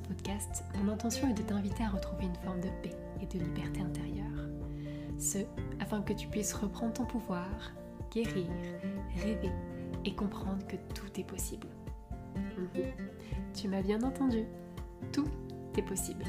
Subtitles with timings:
[0.00, 3.80] podcast, mon intention est de t'inviter à retrouver une forme de paix et de liberté
[3.80, 4.48] intérieure.
[5.18, 5.38] Ce,
[5.80, 7.72] afin que tu puisses reprendre ton pouvoir,
[8.10, 8.48] guérir,
[9.16, 9.52] rêver
[10.04, 11.66] et comprendre que tout est possible.
[12.36, 12.82] Mhm.
[13.54, 14.44] Tu m'as bien entendu,
[15.12, 15.28] tout
[15.76, 16.24] est possible.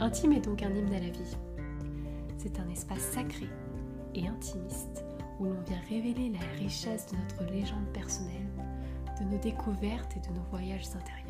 [0.00, 1.36] Intime est donc un hymne à la vie.
[2.36, 3.48] C'est un espace sacré
[4.14, 5.04] et intimiste
[5.40, 8.48] où l'on vient révéler la richesse de notre légende personnelle,
[9.20, 11.27] de nos découvertes et de nos voyages intérieurs.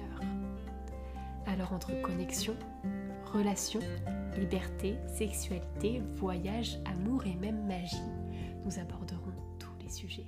[1.48, 2.54] Alors entre connexion,
[3.32, 3.80] relation,
[4.36, 7.96] liberté, sexualité, voyage, amour et même magie,
[8.66, 10.26] nous aborderons tous les sujets.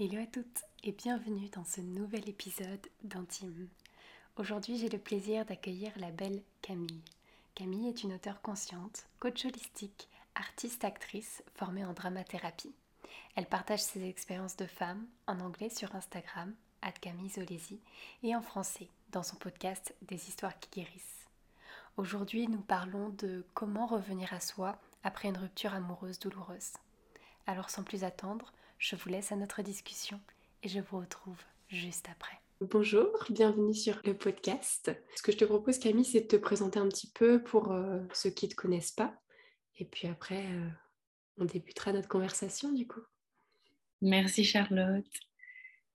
[0.00, 3.68] Hello à toutes et bienvenue dans ce nouvel épisode d'Intime.
[4.34, 7.04] Aujourd'hui j'ai le plaisir d'accueillir la belle Camille.
[7.54, 12.74] Camille est une auteure consciente, coach holistique, artiste-actrice formée en dramathérapie.
[13.36, 16.52] Elle partage ses expériences de femme en anglais sur Instagram
[16.92, 17.80] Camille Zolesi
[18.22, 21.26] et en français dans son podcast Des histoires qui guérissent.
[21.96, 26.72] Aujourd'hui, nous parlons de comment revenir à soi après une rupture amoureuse douloureuse.
[27.46, 30.20] Alors sans plus attendre, je vous laisse à notre discussion
[30.62, 32.38] et je vous retrouve juste après.
[32.60, 34.90] Bonjour, bienvenue sur le podcast.
[35.14, 38.00] Ce que je te propose Camille, c'est de te présenter un petit peu pour euh,
[38.12, 39.14] ceux qui ne te connaissent pas.
[39.78, 40.68] Et puis après, euh,
[41.38, 43.02] on débutera notre conversation du coup.
[44.02, 45.06] Merci Charlotte.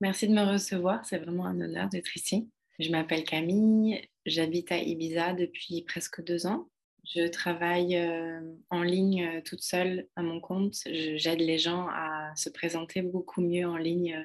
[0.01, 2.49] Merci de me recevoir, c'est vraiment un honneur d'être ici.
[2.79, 6.67] Je m'appelle Camille, j'habite à Ibiza depuis presque deux ans.
[7.05, 8.41] Je travaille euh,
[8.71, 10.73] en ligne euh, toute seule à mon compte.
[10.87, 14.23] J'aide les gens à se présenter beaucoup mieux en ligne euh,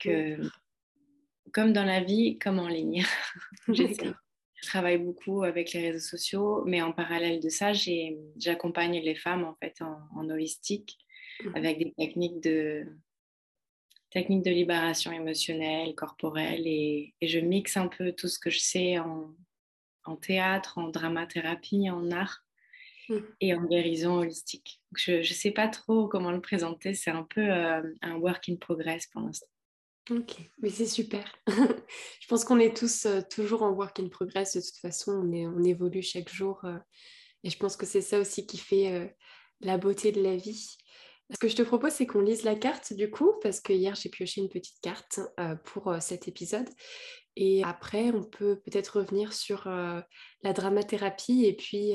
[0.00, 0.50] que
[1.52, 3.04] comme dans la vie, comme en ligne.
[3.68, 9.44] je travaille beaucoup avec les réseaux sociaux, mais en parallèle de ça, j'accompagne les femmes
[9.44, 10.98] en fait en holistique
[11.44, 11.54] mmh.
[11.54, 12.84] avec des techniques de
[14.12, 18.98] technique de libération émotionnelle, corporelle, et, je mixe un peu tout ce que je sais
[18.98, 22.44] en, théâtre, en dramathérapie, en art
[23.08, 23.18] hmm.
[23.40, 24.80] et en guérison holistique.
[24.96, 28.56] je ne sais pas trop comment le présenter, c'est un peu euh, un work in
[28.56, 29.46] progress pour l'instant.
[30.10, 31.24] Ok, mais c'est super.
[31.46, 35.32] je pense qu'on est tous euh, toujours en work in progress de toute façon, on,
[35.32, 36.60] est, on évolue chaque jour.
[36.64, 36.76] Euh,
[37.44, 39.16] et je pense que c'est ça aussi qui fait
[39.60, 40.76] la beauté de la vie.
[41.32, 43.94] Ce que je te propose, c'est qu'on lise la carte du coup, parce que hier
[43.94, 46.68] j'ai pioché une petite carte euh, pour euh, cet épisode.
[47.36, 50.00] Et après, on peut peut-être revenir sur euh,
[50.42, 51.94] la dramathérapie et puis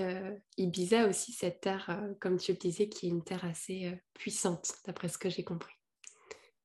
[0.58, 5.10] Ibiza aussi, cette terre, comme tu le disais, qui est une terre assez puissante, d'après
[5.10, 5.76] ce que j'ai compris.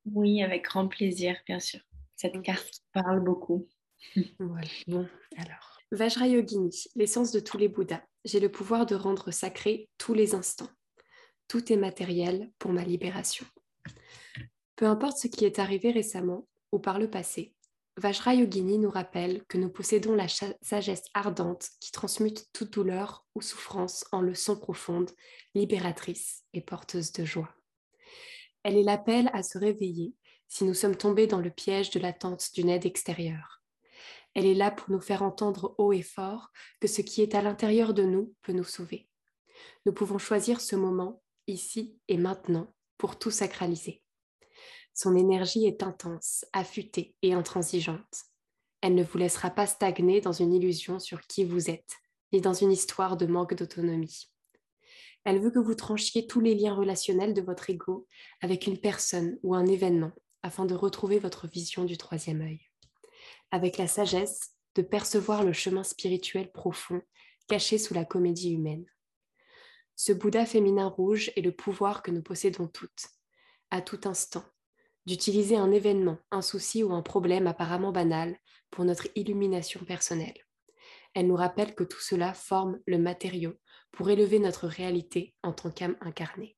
[0.06, 1.80] Oui, avec grand plaisir, bien sûr.
[2.16, 3.68] Cette carte parle beaucoup.
[4.38, 4.68] voilà.
[4.86, 5.06] Bon,
[5.36, 5.78] alors.
[5.90, 8.00] Vajrayogini, l'essence de tous les Bouddhas.
[8.24, 10.70] J'ai le pouvoir de rendre sacré tous les instants
[11.52, 13.44] tout est matériel pour ma libération.
[14.74, 17.52] Peu importe ce qui est arrivé récemment ou par le passé,
[17.98, 24.06] Vajrayogini nous rappelle que nous possédons la sagesse ardente qui transmute toute douleur ou souffrance
[24.12, 25.10] en leçons profondes,
[25.54, 27.54] libératrices et porteuses de joie.
[28.62, 30.14] Elle est l'appel à se réveiller
[30.48, 33.62] si nous sommes tombés dans le piège de l'attente d'une aide extérieure.
[34.32, 37.42] Elle est là pour nous faire entendre haut et fort que ce qui est à
[37.42, 39.06] l'intérieur de nous peut nous sauver.
[39.84, 44.02] Nous pouvons choisir ce moment ici et maintenant, pour tout sacraliser.
[44.94, 48.24] Son énergie est intense, affûtée et intransigeante.
[48.80, 51.96] Elle ne vous laissera pas stagner dans une illusion sur qui vous êtes,
[52.32, 54.28] ni dans une histoire de manque d'autonomie.
[55.24, 58.08] Elle veut que vous tranchiez tous les liens relationnels de votre ego
[58.40, 62.60] avec une personne ou un événement afin de retrouver votre vision du troisième œil.
[63.52, 67.00] Avec la sagesse de percevoir le chemin spirituel profond
[67.48, 68.84] caché sous la comédie humaine.
[70.04, 73.06] Ce Bouddha féminin rouge est le pouvoir que nous possédons toutes,
[73.70, 74.42] à tout instant,
[75.06, 78.36] d'utiliser un événement, un souci ou un problème apparemment banal
[78.72, 80.44] pour notre illumination personnelle.
[81.14, 83.54] Elle nous rappelle que tout cela forme le matériau
[83.92, 86.56] pour élever notre réalité en tant qu'âme incarnée.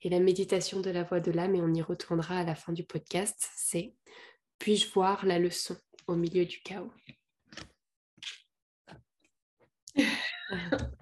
[0.00, 2.72] Et la méditation de la voix de l'âme, et on y retournera à la fin
[2.72, 3.94] du podcast, c'est
[4.58, 6.90] Puis-je voir la leçon au milieu du chaos?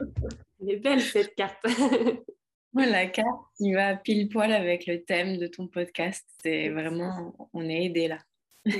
[0.64, 1.62] Elle est belle cette carte.
[2.74, 6.26] la carte qui va pile poil avec le thème de ton podcast.
[6.42, 8.18] C'est vraiment, on est aidé là.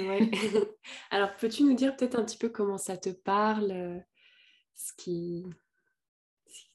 [1.10, 3.98] Alors, peux-tu nous dire peut-être un petit peu comment ça te parle, euh,
[4.74, 5.44] ce qui,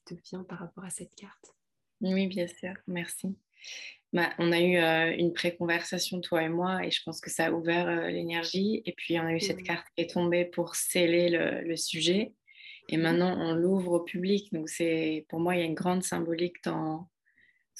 [0.04, 1.54] te vient par rapport à cette carte?
[2.00, 3.36] Oui, bien sûr, merci.
[4.12, 7.46] Bah, on a eu euh, une pré-conversation, toi et moi, et je pense que ça
[7.46, 8.82] a ouvert euh, l'énergie.
[8.86, 12.32] Et puis, on a eu cette carte qui est tombée pour sceller le sujet.
[12.90, 14.52] Et maintenant, on l'ouvre au public.
[14.52, 17.08] Donc, c'est, pour moi, il y a une grande symbolique dans,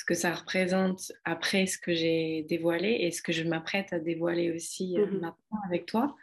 [0.00, 3.98] ce que ça représente après ce que j'ai dévoilé et ce que je m'apprête à
[3.98, 5.20] dévoiler aussi euh, Mhm.
[5.20, 6.16] maintenant avec toi.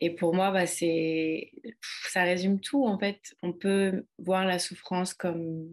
[0.00, 1.50] Et pour moi, bah, c'est,
[2.08, 2.84] ça résume tout.
[2.86, 5.68] En fait, on peut voir la souffrance comme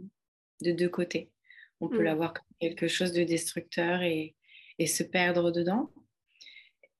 [0.63, 1.29] de deux côtés.
[1.79, 2.05] On peut Mhm.
[2.05, 4.35] la voir comme quelque chose de destructeur et,
[4.79, 5.91] et se perdre dedans.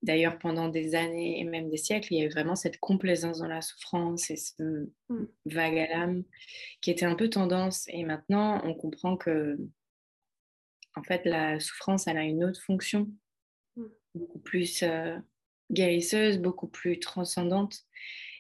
[0.03, 3.39] D'ailleurs, pendant des années et même des siècles, il y a eu vraiment cette complaisance
[3.39, 5.25] dans la souffrance et ce Mhm.
[5.45, 6.24] vague à l'âme
[6.81, 7.88] qui était un peu tendance.
[7.89, 9.57] Et maintenant, on comprend que,
[10.95, 13.09] en fait, la souffrance, elle a une autre fonction,
[13.75, 13.95] Mhm.
[14.13, 15.18] beaucoup plus euh,
[15.71, 17.81] guérisseuse, beaucoup plus transcendante,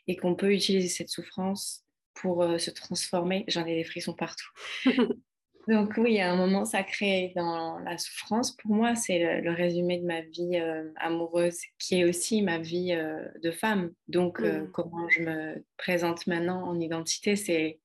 [0.07, 1.85] et qu'on peut utiliser cette souffrance
[2.15, 3.45] pour euh, se transformer.
[3.47, 4.49] J'en ai des frissons partout.
[5.67, 8.51] Donc oui, il y a un moment sacré dans la souffrance.
[8.55, 12.59] Pour moi, c'est le, le résumé de ma vie euh, amoureuse, qui est aussi ma
[12.59, 13.91] vie euh, de femme.
[14.07, 14.71] Donc euh, Mhm.
[14.71, 17.79] comment je me présente maintenant en identité, c'est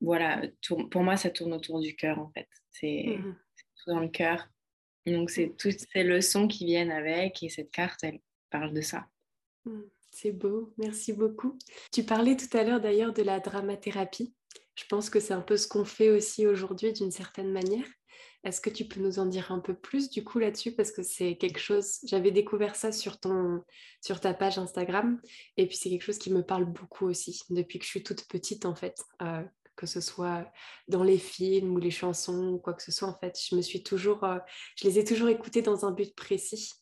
[0.00, 2.48] voilà, tour- pour moi, ça tourne autour du cœur en fait.
[2.70, 3.34] C'est Mhm.
[3.76, 4.48] tout dans le cœur.
[5.06, 8.20] Donc c'est toutes ces leçons qui viennent avec, et cette carte, elle
[8.50, 9.06] parle de ça.
[10.10, 11.58] C'est beau, merci beaucoup.
[11.92, 14.32] Tu parlais tout à l'heure d'ailleurs de la dramathérapie.
[14.74, 17.86] Je pense que c'est un peu ce qu'on fait aussi aujourd'hui d'une certaine manière.
[18.44, 20.72] Est-ce que tu peux nous en dire un peu plus du coup là-dessus?
[20.72, 23.62] Parce que c'est quelque chose, j'avais découvert ça sur, ton,
[24.02, 25.20] sur ta page Instagram
[25.56, 28.28] et puis c'est quelque chose qui me parle beaucoup aussi depuis que je suis toute
[28.28, 29.02] petite en fait.
[29.22, 29.42] Euh,
[29.76, 30.46] que ce soit
[30.86, 33.60] dans les films ou les chansons ou quoi que ce soit en fait, je me
[33.60, 34.38] suis toujours, euh,
[34.76, 36.74] je les ai toujours écoutées dans un but précis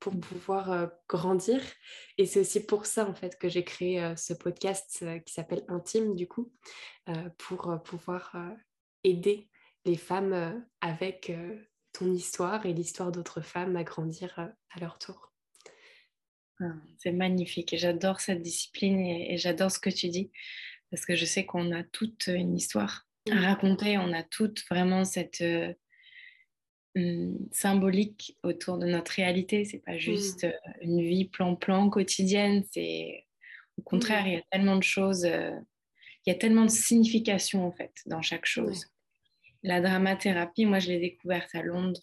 [0.00, 1.62] pour pouvoir euh, grandir.
[2.18, 5.32] Et c'est aussi pour ça en fait que j'ai créé euh, ce podcast euh, qui
[5.32, 6.52] s'appelle Intime du coup,
[7.38, 8.36] pour pouvoir
[9.04, 9.50] aider
[9.84, 11.32] les femmes avec
[11.92, 15.32] ton histoire et l'histoire d'autres femmes à grandir à leur tour.
[16.60, 20.30] Ah, C'est magnifique j'adore cette discipline et, et j'adore ce que tu dis
[20.90, 23.44] parce que je sais qu'on a toute une histoire à Mhm.
[23.44, 25.42] raconter, on a toute vraiment cette
[27.52, 29.64] symbolique autour de notre réalité.
[29.64, 30.52] C'est pas juste euh,
[30.82, 33.24] une vie plan-plan quotidienne, c'est
[33.78, 35.52] au contraire, il y a tellement de choses, euh,
[36.26, 38.86] il y a tellement de signification en fait dans chaque chose.
[39.62, 42.00] La dramathérapie, moi je l'ai découverte à Londres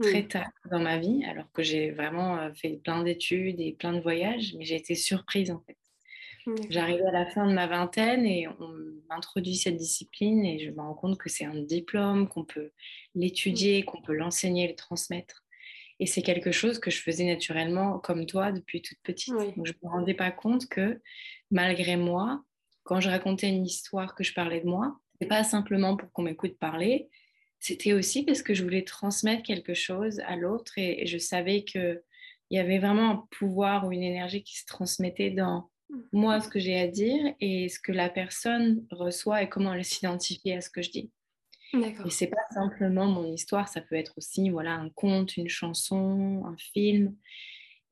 [0.00, 4.00] très tard dans ma vie, alors que j'ai vraiment fait plein d'études et plein de
[4.00, 5.76] voyages, mais j'ai été surprise en fait.
[6.68, 8.74] J'arrivais à la fin de ma vingtaine et on
[9.08, 12.70] m'introduit cette discipline et je me rends compte que c'est un diplôme, qu'on peut
[13.14, 15.44] l'étudier, qu'on peut l'enseigner, le transmettre.
[16.00, 19.34] Et c'est quelque chose que je faisais naturellement comme toi depuis toute petite.
[19.38, 19.52] Oui.
[19.56, 21.00] Donc je ne me rendais pas compte que
[21.50, 22.42] malgré moi,
[22.82, 26.22] quand je racontais une histoire, que je parlais de moi, ce pas simplement pour qu'on
[26.22, 27.08] m'écoute parler,
[27.60, 31.62] c'était aussi parce que je voulais transmettre quelque chose à l'autre et, et je savais
[31.62, 32.02] qu'il
[32.50, 35.70] y avait vraiment un pouvoir ou une énergie qui se transmettait dans
[36.12, 39.84] moi ce que j'ai à dire et ce que la personne reçoit et comment elle
[39.84, 41.10] s'identifie à ce que je dis.
[41.74, 46.44] Et c'est pas simplement mon histoire, ça peut être aussi voilà un conte, une chanson,
[46.44, 47.16] un film.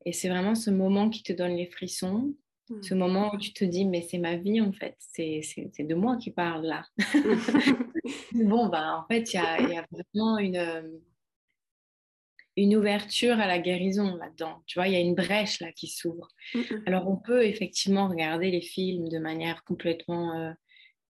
[0.05, 2.35] Et c'est vraiment ce moment qui te donne les frissons,
[2.71, 2.83] Mhm.
[2.83, 5.41] ce moment où tu te dis mais c'est ma vie en fait, c'est
[5.79, 6.85] de moi qui parle là.
[8.33, 10.81] bon bah en fait il y a, il y a vraiment une euh,
[12.57, 14.61] une ouverture à la guérison là-dedans.
[14.65, 16.27] Tu vois, il y a une brèche là qui s'ouvre.
[16.85, 20.51] Alors on peut effectivement regarder les films de manière complètement, euh,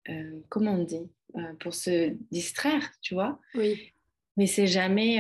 [0.10, 3.40] euh, comment on dit, euh, pour se distraire, tu vois.
[3.56, 3.94] Oui.
[4.38, 5.20] Mais c'est jamais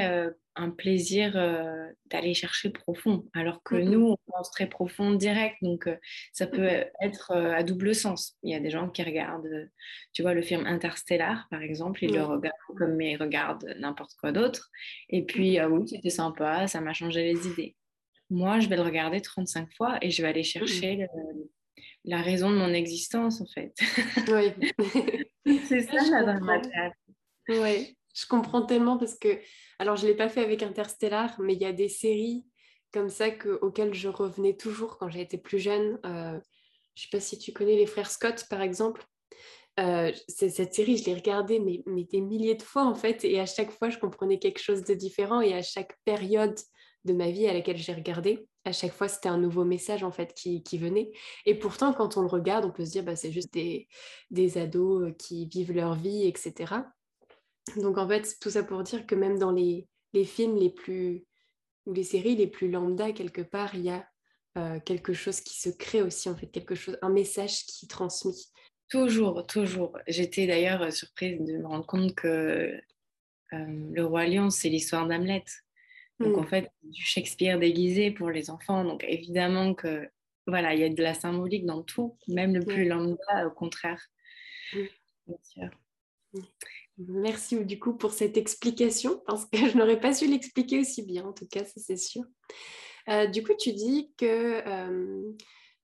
[0.56, 3.26] un plaisir euh, d'aller chercher profond.
[3.34, 3.90] Alors que Mhm.
[3.90, 5.56] nous, on pense très profond direct.
[5.62, 5.96] Donc euh,
[6.34, 6.86] ça peut Mhm.
[7.02, 8.38] être euh, à double sens.
[8.44, 9.70] Il y a des gens qui regardent,
[10.14, 12.26] tu vois, le film Interstellar, par exemple, ils le Oui.
[12.26, 14.70] regardent comme ils regardent n'importe quoi d'autre.
[15.10, 17.76] Et puis, ah oui, c'était sympa, ça m'a changé les idées.
[18.30, 21.50] Moi, je vais le regarder 35 fois et je vais aller chercher le-
[22.06, 23.74] la raison de mon existence, en fait.
[24.28, 24.52] Oui.
[25.46, 26.60] C'est ça Je la comprends.
[27.50, 27.98] dramathérapie.
[28.16, 29.40] Je comprends tellement parce que,
[29.80, 32.46] alors je ne l'ai pas fait avec Interstellar, mais il y a des séries
[32.94, 36.00] comme ça que, auxquelles je revenais toujours quand j'étais plus jeune.
[36.06, 36.40] Euh,
[36.96, 39.06] je ne sais pas si tu connais les frères Scott, par exemple.
[39.80, 43.40] Euh, cette série, je l'ai regardée mais, mais des milliers de fois en fait, et
[43.40, 46.58] à chaque fois, je comprenais quelque chose de différent, et à chaque période
[47.06, 50.12] de ma vie à laquelle j'ai regardé, à chaque fois, c'était un nouveau message en
[50.12, 51.12] fait qui, qui venait.
[51.46, 53.88] Et pourtant, quand on le regarde, on peut se dire, bah, c'est juste des,
[54.30, 56.74] des ados euh, qui vivent leur vie, etc.
[57.78, 61.26] Donc en fait, tout ça pour dire que même dans les, les films les plus
[61.86, 64.08] ou les séries les plus lambda, quelque part, il y a
[64.58, 67.90] euh, quelque chose qui se crée aussi, en fait, quelque chose, un message qui est
[67.90, 68.52] transmis.
[68.90, 69.98] Toujours, toujours.
[70.08, 72.80] J'étais d'ailleurs euh, surprise de me rendre compte que euh,
[73.54, 75.44] Le Roi Lion, c'est l'histoire d'Hamlet.
[76.20, 76.40] Donc Mm.
[76.40, 78.84] en fait, du Shakespeare déguisé pour les enfants.
[78.84, 80.08] Donc évidemment que
[80.46, 82.90] voilà, il y a de la symbolique dans tout, même le plus Ouais.
[82.90, 84.06] lambda, au contraire.
[84.74, 84.80] Mm.
[85.28, 85.70] Bien sûr.
[87.08, 91.26] Merci du coup pour cette explication, parce que je n'aurais pas su l'expliquer aussi bien,
[91.26, 92.24] en tout cas, ça c'est sûr.
[93.10, 94.62] Euh, du coup, tu dis que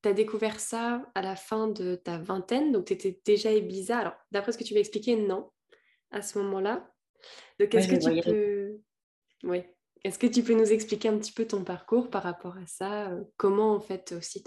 [0.04, 3.98] tu as découvert ça à la fin de ta vingtaine, donc tu étais déjà Ibiza.
[3.98, 5.50] Alors, d'après ce que tu m'as expliqué, non,
[6.12, 6.90] à ce moment-là.
[7.60, 8.80] Donc, est-ce que tu peux...
[9.44, 9.64] Oui.
[10.04, 13.12] Est-ce que tu peux nous expliquer un petit peu ton parcours par rapport à ça?
[13.36, 14.44] Comment, en fait, aussi,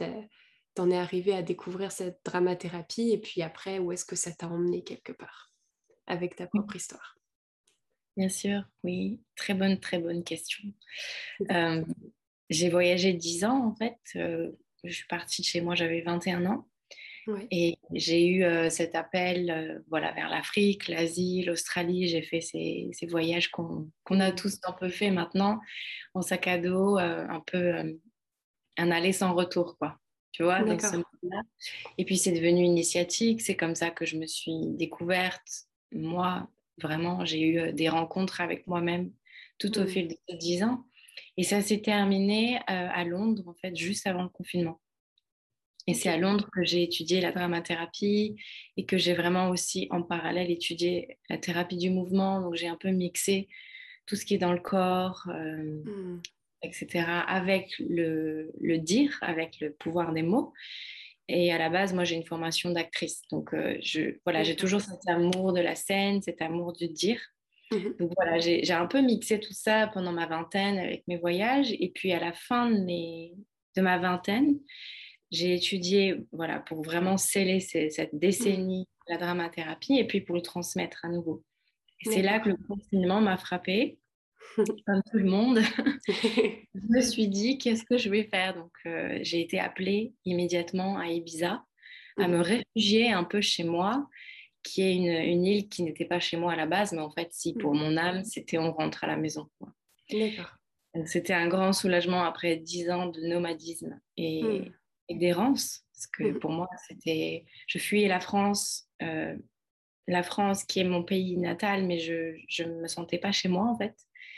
[0.74, 4.48] t'en es arrivé à découvrir cette dramathérapie et puis après, où est-ce que ça t'a
[4.48, 5.49] emmené quelque part?
[6.06, 7.16] Avec ta propre histoire
[8.16, 9.20] Bien sûr, oui.
[9.36, 10.62] Très bonne, très bonne question.
[11.50, 11.84] Euh,
[12.50, 13.98] j'ai voyagé 10 ans, en fait.
[14.16, 14.50] Euh,
[14.84, 16.66] je suis partie de chez moi, j'avais 21 ans.
[17.52, 22.08] Et j'ai eu euh, cet appel voilà, vers l'Afrique, l'Asie, l'Australie.
[22.08, 23.88] J'ai fait ces, ces voyages qu'on
[24.18, 25.60] a tous un peu fait maintenant,
[26.14, 27.96] en sac à dos, un peu
[28.76, 29.78] un aller sans retour.
[29.78, 30.00] quoi
[30.32, 31.42] tu vois, dans ce là
[31.98, 35.66] Et puis c'est devenu initiatique, c'est comme ça que je me suis découverte.
[35.92, 39.12] Moi, vraiment, j'ai eu euh, des rencontres avec moi-même
[39.58, 39.88] tout au mmh.
[39.88, 40.84] fil de ces dix ans.
[41.36, 44.80] Et ça s'est terminé euh, à Londres, en fait, juste avant le confinement.
[45.86, 48.36] Et c'est à Londres que j'ai étudié la dramathérapie
[48.76, 52.40] et que j'ai vraiment aussi en parallèle étudié la thérapie du mouvement.
[52.40, 53.48] Donc j'ai un peu mixé
[54.06, 56.22] tout ce qui est dans le corps, euh, mmh
[56.62, 60.52] etc., avec le, le, dire, avec le pouvoir des mots.
[61.30, 63.22] Et à la base, moi, j'ai une formation d'actrice.
[63.30, 67.20] Donc, euh, je, voilà, j'ai toujours cet amour de la scène, cet amour du dire.
[67.70, 67.94] Mhm.
[68.00, 71.72] Donc, voilà, j'ai un peu mixé tout ça pendant ma vingtaine avec mes voyages.
[71.78, 73.32] Et puis, à la fin de, mes,
[73.76, 74.58] de ma vingtaine,
[75.30, 80.42] j'ai étudié voilà, pour vraiment sceller cette décennie de la dramathérapie et puis pour le
[80.42, 81.44] transmettre à nouveau.
[82.04, 83.99] Et c'est là que le confinement m'a frappée
[84.86, 85.60] comme tout le monde,
[86.08, 88.54] je me suis dit qu'est-ce que je vais faire?
[88.54, 91.64] Donc euh, j'ai été appelée immédiatement à Ibiza
[92.18, 94.06] à me réfugier un peu chez moi,
[94.62, 97.28] qui est une, île qui n'était pas chez moi à la base, mais en fait
[97.32, 99.48] si pour mon âme c'était on rentre à la maison.
[100.12, 100.54] D'accord.
[101.06, 105.18] C'était un grand soulagement après dix ans de nomadisme et, hmm.
[105.18, 106.38] d'errance, parce que hmm.
[106.40, 108.88] pour moi c'était, je fuyais la France.
[109.02, 109.36] Euh,
[110.08, 113.66] la France qui est mon pays natal, mais je ne me sentais pas chez moi
[113.66, 113.94] en fait.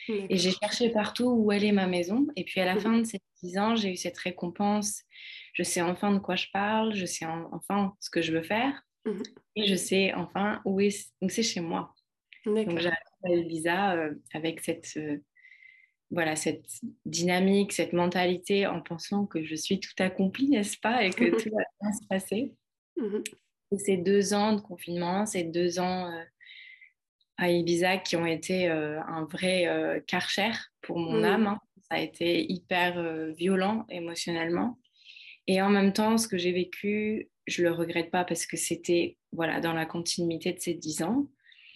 [0.09, 2.27] Et j'ai cherché partout où est ma maison.
[2.37, 5.03] Et puis à la fin de ces 10 ans, j'ai eu cette récompense.
[5.55, 8.83] Je sais enfin de quoi je parle, je sais enfin ce que je veux faire.
[9.05, 9.23] Mmh
[9.55, 10.81] et je sais enfin où
[11.29, 11.95] c'est chez moi.
[12.47, 15.19] Donc j'ai à Ibiza euh, avec cette, euh,
[16.11, 16.65] voilà, cette
[17.05, 21.51] dynamique, cette mentalité en pensant que je suis tout accompli, n'est-ce pas, et que tout
[21.51, 22.55] va bien se passer.
[22.97, 23.19] Mmh
[23.79, 26.23] ces deux ans de confinement, ces deux ans euh,
[27.43, 31.25] à Ibiza qui ont été euh, un vrai euh, karcher pour mon mm.
[31.25, 31.47] âme.
[31.49, 31.59] Hein.
[31.91, 34.79] Ça a été hyper euh, violent émotionnellement.
[35.49, 39.17] Et en même temps, ce que j'ai vécu, je le regrette pas parce que c'était
[39.33, 41.27] voilà dans la continuité de ces dix ans.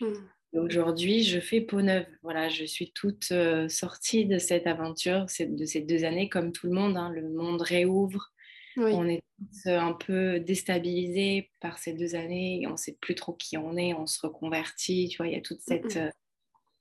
[0.00, 0.12] Mm.
[0.52, 2.06] Aujourd'hui, je fais peau neuve.
[2.22, 3.32] Voilà, je suis toute
[3.68, 6.96] sortie de cette aventure, de ces deux années, comme tout le monde.
[6.96, 7.10] Hein.
[7.10, 8.32] Le monde réouvre.
[8.76, 12.64] On est tous un peu déstabilisés par ces deux années.
[12.66, 13.94] on ne sait plus trop qui on est.
[13.94, 15.08] On se reconvertit.
[15.10, 16.10] Tu vois, il y a toute cette, euh,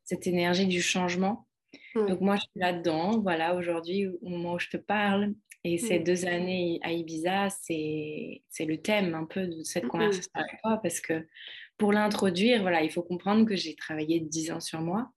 [0.04, 1.48] cette énergie du changement.
[1.96, 3.20] Donc moi, je suis là-dedans.
[3.20, 5.34] Voilà, aujourd'hui, au moment où je te parle.
[5.64, 10.62] Et ces deux années à Ibiza, c'est le thème un peu de cette conversation avec
[10.62, 10.80] toi.
[10.84, 11.26] Parce que
[11.78, 15.12] pour l'introduire, voilà, il faut comprendre que j'ai travaillé dix ans sur moi.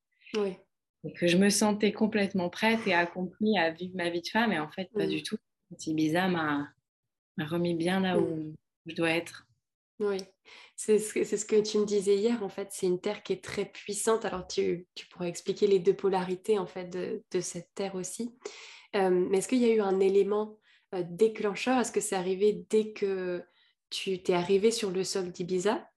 [1.04, 4.52] Et que je me sentais complètement prête et accomplie à vivre ma vie de femme.
[4.52, 5.37] Et en fait, pas du tout
[5.87, 6.72] Ibiza m'a
[7.38, 8.54] remis bien là où
[8.87, 9.46] je dois être.
[10.00, 10.18] Oui,
[10.76, 12.42] c'est ce, ce, que tu me disais hier.
[12.42, 14.25] En fait, c'est une terre qui est très puissante.
[14.25, 18.32] Alors, tu, tu pourrais expliquer les deux polarités en fait de, de cette terre aussi.
[18.94, 20.58] Euh, mais est-ce qu'il y a eu un élément
[20.94, 21.80] euh, déclencheur?
[21.80, 23.42] Est-ce que c'est arrivé dès que
[23.90, 25.90] tu t'es arrivé sur le sol d'Ibiza?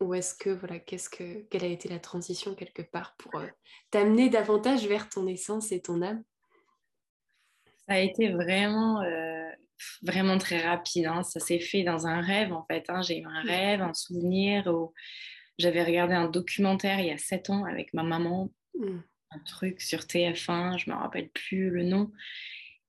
[0.00, 3.46] Ou est-ce que, voilà, qu'est-ce que, quelle a été la transition quelque part pour euh,
[3.90, 6.22] t'amener davantage vers ton essence et ton âme?
[7.88, 9.48] Ça a été vraiment, euh,
[10.02, 11.06] vraiment très rapide.
[11.06, 11.22] Hein.
[11.22, 12.84] Ça s'est fait dans un rêve, en fait.
[12.88, 13.02] Hein.
[13.02, 14.92] J'ai eu un rêve, un souvenir où
[15.58, 18.98] j'avais regardé un documentaire il y a sept ans avec ma maman, mmh.
[19.30, 22.10] un truc sur TF1, je ne me rappelle plus le nom.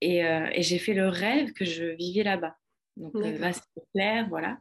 [0.02, 2.56] Et, euh, et j'ai fait le rêve que je vivais là-bas.
[2.98, 3.62] Donc euh, là, c'est
[3.94, 4.58] clair, voilà.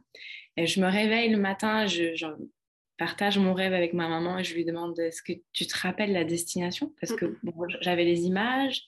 [0.55, 2.15] Et je me réveille le matin, je,
[2.97, 6.13] partage mon rêve avec ma maman et je lui demande est-ce que tu te rappelles
[6.13, 6.91] la destination?
[6.99, 7.37] Parce que
[7.81, 8.87] j'avais les images,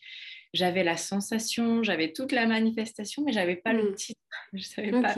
[0.53, 3.95] j'avais la sensation, j'avais toute la manifestation, mais j'avais pas le mm.
[3.95, 4.21] titre.
[4.53, 5.15] Je savais pas.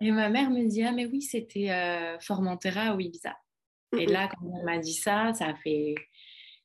[0.00, 3.36] Et ma mère me dit ah mais oui c'était euh, Formentera ou Ibiza.
[3.96, 5.94] Et là quand elle m'a dit ça, ça a fait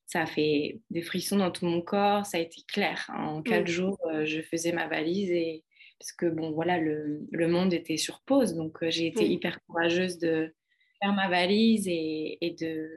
[0.05, 2.25] ça a fait des frissons dans tout mon corps.
[2.25, 3.09] Ça a été clair.
[3.15, 5.63] En quatre jours, euh, je faisais ma valise et
[5.99, 9.63] parce que bon voilà le, le monde était sur pause, donc euh, j'ai été hyper
[9.65, 10.53] courageuse de
[11.01, 12.89] faire ma valise et, de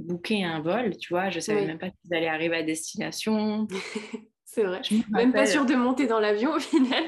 [0.00, 1.30] booker un vol, tu vois.
[1.30, 3.66] Je savais même pas qu'ils allaient arriver à destination.
[4.44, 4.80] C'est vrai.
[4.82, 7.04] Je même pas sûre de monter dans l'avion au final.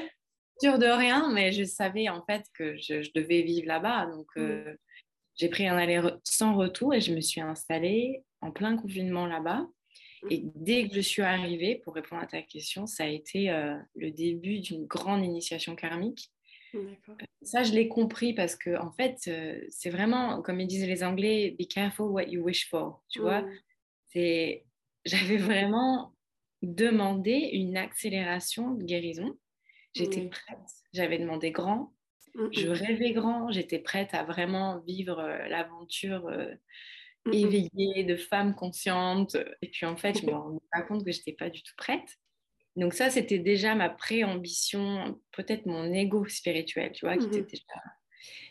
[0.61, 4.05] Sûre de rien, mais je savais en fait que je, devais vivre là-bas.
[4.07, 4.41] Donc, mm.
[4.41, 4.75] euh,
[5.35, 9.67] j'ai pris un aller sans retour et je me suis installée en plein confinement là-bas.
[10.29, 13.75] Et dès que je suis arrivée, pour répondre à ta question, ça a été euh,
[13.95, 16.31] le début d'une grande initiation karmique.
[16.75, 20.87] Euh, ça, je l'ai compris parce que, en fait, euh, c'est vraiment, comme ils disent
[20.87, 23.03] les Anglais, be careful what you wish for.
[23.09, 23.45] Tu vois,
[24.11, 24.65] c'est,
[25.05, 26.15] j'avais vraiment
[26.61, 29.37] demandé une accélération de guérison.
[29.93, 30.57] J'étais prête.
[30.93, 31.93] J'avais demandé grand.
[32.51, 33.51] Je rêvais grand.
[33.51, 36.31] J'étais prête à vraiment vivre l'aventure
[37.25, 39.37] Mmh éveillée, de femme consciente.
[39.61, 41.73] Et puis en fait, je me rendais pas compte que je n'étais pas du tout
[41.77, 42.17] prête.
[42.75, 47.57] Donc ça, c'était déjà ma pré-ambition, peut-être mon ego spirituel, tu vois, qui mmh était
[47.57, 47.83] déjà...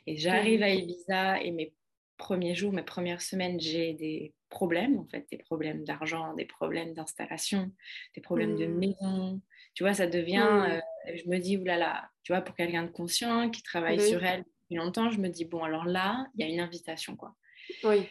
[0.07, 1.75] Et j'arrive à Ibiza et mes
[2.17, 6.93] premiers jours, mes premières semaines, j'ai des problèmes, en fait, des problèmes d'argent, des problèmes
[6.93, 7.73] d'installation,
[8.15, 8.79] des problèmes de mmh.
[8.79, 9.41] maison.
[9.75, 10.69] Tu vois, ça devient...
[10.69, 10.81] Euh,
[11.17, 14.77] je me dis, oulala, tu vois, pour quelqu'un de conscient qui travaille sur elle depuis
[14.77, 17.35] longtemps, je me dis, bon, alors là, il y a une invitation, quoi.
[17.85, 18.09] Oui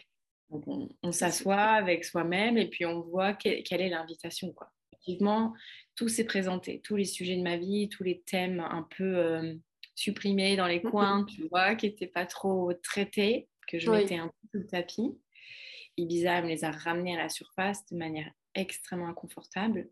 [1.02, 4.52] on, s'assoit avec soi-même et puis on voit quelle est l'invitation.
[4.52, 4.70] Quoi.
[5.04, 5.52] Effectivement,
[5.96, 9.54] tout s'est présenté, tous les sujets de ma vie, tous les thèmes un peu euh,
[9.94, 14.28] supprimés dans les coins, tu vois, qui n'étaient pas trop traités, que je mettais un
[14.28, 15.18] peu sous le tapis.
[15.96, 19.90] Ibiza me les a ramenés à la surface de manière extrêmement inconfortable.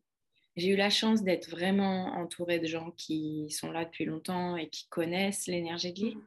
[0.56, 4.68] J'ai eu la chance d'être vraiment entourée de gens qui sont là depuis longtemps et
[4.68, 6.16] qui connaissent l'énergie de l'île.
[6.18, 6.26] Mmh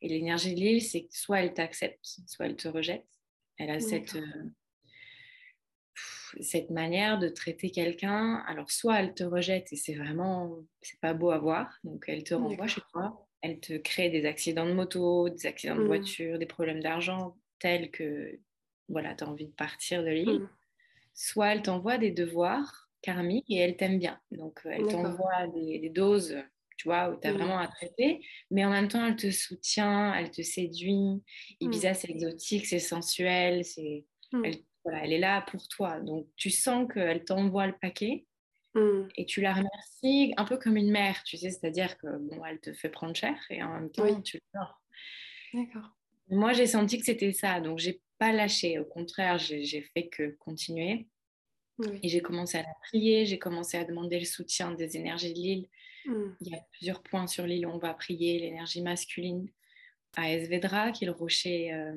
[0.00, 3.06] et l'énergie de l'île, c'est que soit elle t'accepte, soit elle te rejette.
[3.56, 4.44] Elle a cette, euh,
[6.40, 8.42] cette manière de traiter quelqu'un.
[8.46, 12.24] Alors, soit elle te rejette et c'est vraiment, c'est pas beau à voir, donc elle
[12.24, 13.26] te renvoie chez toi.
[13.40, 15.86] Elle te crée des accidents de moto, des accidents de mmh.
[15.86, 18.38] voiture, des problèmes d'argent tels que
[18.88, 20.40] voilà, tu as envie de partir de l'île.
[20.40, 20.48] Mmh.
[21.14, 24.18] Soit elle t'envoie des devoirs karmiques et elle t'aime bien.
[24.32, 26.36] Donc, euh, elle t'envoie des, doses
[26.76, 27.36] tu vois, où tu as mmh.
[27.36, 31.22] vraiment à traiter, mais en même temps, elle te soutient, elle te séduit.
[31.60, 34.04] Ibiza, c'est exotique, c'est sensuel, c'est...
[34.44, 36.00] Elle, voilà, elle est là pour toi.
[36.00, 38.24] Donc, tu sens qu'elle t'envoie le paquet
[39.16, 42.60] et tu la remercies un peu comme une mère, tu sais, c'est-à-dire que, bon, elle
[42.60, 44.80] te fait prendre cher et en même temps, tu l'adores.
[45.52, 45.96] D'accord.
[46.30, 48.78] Moi, j'ai senti que c'était ça, donc j'ai pas lâché.
[48.78, 51.08] Au contraire, j'ai fait que continuer.
[52.02, 55.38] Et j'ai commencé à la prier, j'ai commencé à demander le soutien des énergies de
[55.38, 55.68] l'île.
[56.06, 56.34] Hmm.
[56.40, 59.48] Il y a plusieurs points sur l'île où on va prier l'énergie masculine.
[60.16, 61.94] À Esvedra, qui est le rocher, euh,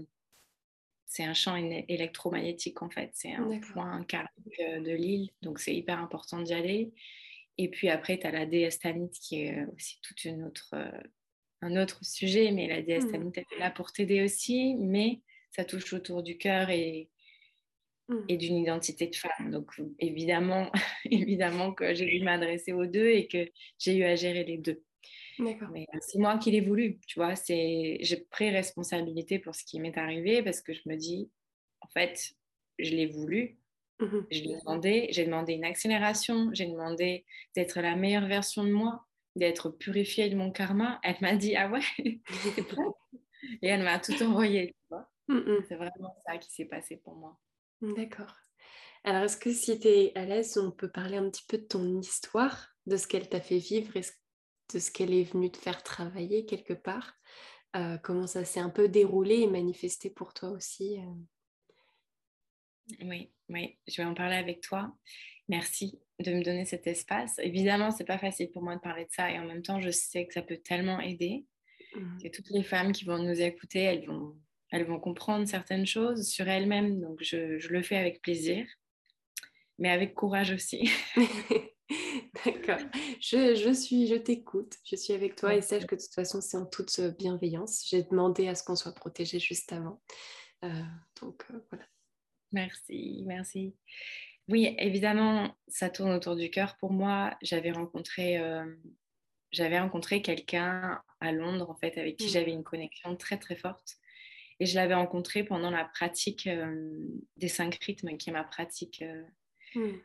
[1.11, 5.75] c'est un champ électromagnétique en fait, c'est un point karmique euh, de l'île, donc c'est
[5.75, 6.93] hyper important d'y aller.
[7.57, 10.73] Et puis après, tu as la déesse Tanit qui est euh, aussi toute une autre,
[11.61, 13.11] un autre sujet, mais la déesse hmm.
[13.11, 15.21] Tanit est là pour t'aider aussi, mais
[15.51, 17.09] ça touche autour du cœur et
[18.11, 18.25] Mmh.
[18.27, 19.51] et d'une identité de femme.
[19.51, 20.69] Donc évidemment,
[21.05, 24.83] évidemment que j'ai dû m'adresser aux deux et que j'ai eu à gérer les deux.
[25.39, 27.35] Mais euh, c'est moi qui l'ai voulu, tu vois.
[27.35, 31.29] C'est, j'ai pris responsabilité pour ce qui m'est arrivé parce que je me dis,
[31.81, 32.33] en fait,
[32.79, 33.57] je l'ai voulu.
[33.99, 37.23] Mmh je l'ai demandé, j'ai demandé une accélération, j'ai demandé
[37.55, 40.99] d'être la meilleure version de moi, d'être purifiée de mon karma.
[41.03, 41.81] Elle m'a dit, ah ouais,
[42.55, 42.87] t'es prête
[43.61, 45.09] Et elle m'a tout envoyé, tu vois.
[45.27, 47.37] Mmh c'est vraiment ça qui s'est passé pour moi.
[47.81, 48.35] D'accord.
[49.03, 51.63] Alors, est-ce que si tu es à l'aise, on peut parler un petit peu de
[51.63, 53.95] ton histoire, de ce qu'elle t'a fait vivre?
[53.97, 54.03] Et
[54.73, 57.13] de ce qu'elle est venue te faire travailler quelque part
[57.75, 61.13] euh, Comment ça s'est un peu déroulé et manifesté pour toi aussi euh?
[63.03, 64.93] Oui, oui, je vais en parler avec toi.
[65.47, 67.39] Merci de me donner cet espace.
[67.39, 69.91] Évidemment, c'est pas facile pour moi de parler de ça et en même temps, je
[69.91, 71.45] sais que ça peut tellement aider.
[71.95, 72.23] Mmh.
[72.23, 74.35] Que toutes les femmes qui vont nous écouter, elles vont
[74.71, 77.01] elles vont comprendre certaines choses sur elles-mêmes.
[77.01, 78.65] Donc, je, le fais avec plaisir,
[79.77, 80.89] mais avec courage aussi.
[82.45, 82.79] D'accord.
[83.19, 84.75] Je, suis, je t'écoute.
[84.83, 87.85] Je suis avec toi et sache que de toute façon, c'est en toute bienveillance.
[87.89, 90.01] J'ai demandé à ce qu'on soit protégé juste avant.
[90.63, 90.69] Euh,
[91.21, 91.85] donc, euh, voilà.
[92.51, 93.75] Merci, merci.
[94.49, 96.77] Oui, évidemment, ça tourne autour du cœur.
[96.77, 98.65] Pour moi, j'avais rencontré, euh,
[99.51, 102.29] j'avais rencontré quelqu'un à Londres, en fait, avec qui mmh.
[102.29, 103.97] j'avais une connexion très, très forte.
[104.61, 106.87] Et je l'avais rencontré pendant la pratique euh,
[107.35, 109.23] des cinq rythmes, qui est ma pratique euh,
[109.73, 109.97] hmm.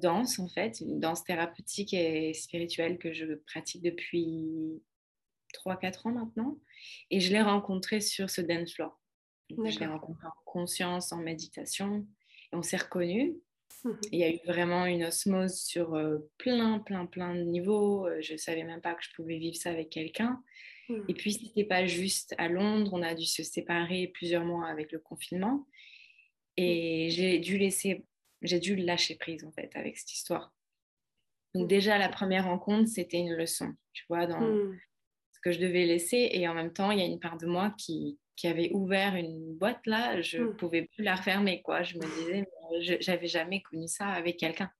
[0.00, 4.82] Danse, en fait, une danse thérapeutique et spirituelle que je pratique depuis
[5.54, 6.58] 3-4 ans maintenant.
[7.10, 9.00] Et je l'ai rencontré sur ce dance floor.
[9.50, 12.06] je l'ai rencontré en conscience, en méditation.
[12.52, 13.34] Et on s'est reconnus.
[13.84, 13.92] Hmm.
[14.12, 18.08] Il y a eu vraiment une osmose sur euh, plein, plein, plein de niveaux.
[18.20, 20.42] Je ne savais même pas que je pouvais vivre ça avec quelqu'un.
[20.88, 21.02] Hmm.
[21.08, 24.92] Et puis, c'était pas juste à Londres, on a dû se séparer plusieurs mois avec
[24.92, 25.66] le confinement.
[26.56, 27.10] Et hmm.
[27.10, 28.04] j'ai dû laisser,
[28.42, 30.52] j'ai dû lâcher prise en fait avec cette histoire.
[31.54, 31.68] Donc hmm.
[31.68, 36.30] déjà la première rencontre, c'était une leçon, tu vois, dans ce que je devais laisser.
[36.32, 39.16] Et en même temps, il y a une part de moi qui, qui avait ouvert
[39.16, 41.82] une boîte là, je ne pouvais plus la refermer quoi.
[41.82, 42.44] Je me disais,
[42.80, 44.70] je j'avais jamais connu ça avec quelqu'un.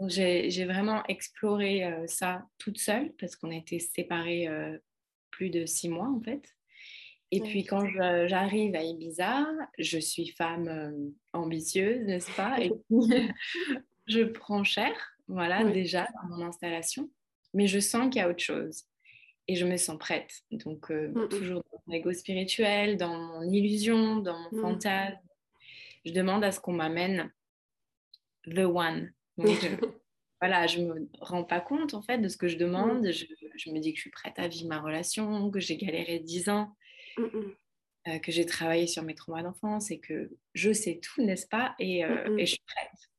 [0.00, 4.78] Donc j'ai vraiment exploré euh, ça toute seule parce qu'on été séparés euh,
[5.30, 6.42] plus de six mois en fait.
[7.32, 7.86] Et puis quand
[8.26, 9.46] j'arrive à Ibiza,
[9.78, 12.58] je suis femme euh, ambitieuse, n'est-ce pas?
[12.60, 12.72] Et
[14.06, 14.92] je prends cher,
[15.28, 17.08] voilà, déjà dans mon installation.
[17.54, 18.84] Mais je sens qu'il y a autre chose.
[19.46, 20.42] Et je me sens prête.
[20.50, 21.28] Donc, euh, mm, mm.
[21.28, 24.62] toujours dans mon ego spirituel, dans mon illusion, dans mon mm.
[24.62, 25.18] fantasme.
[26.04, 27.30] Je demande à ce qu'on m'amène
[28.46, 29.12] the one.
[30.40, 33.10] voilà, je me rends pas compte en fait de ce que je demande.
[33.10, 36.18] Je, je, me dis que je suis prête à vivre ma relation, que j'ai galéré
[36.18, 36.74] dix ans,
[38.08, 41.74] euh, que j'ai travaillé sur mes traumas d'enfance et que je sais tout, n'est-ce pas?
[41.78, 43.10] Et, euh, et, je suis prête.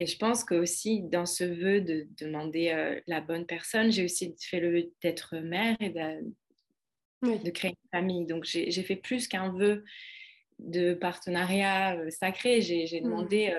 [0.00, 4.04] Et je pense que aussi dans ce vœu de demander euh, la bonne personne, j'ai
[4.04, 8.26] aussi fait le vœu d'être mère et de, de, créer une famille.
[8.26, 9.84] Donc j'ai fait plus qu'un vœu
[10.58, 12.60] de partenariat sacré.
[12.60, 13.54] J'ai demandé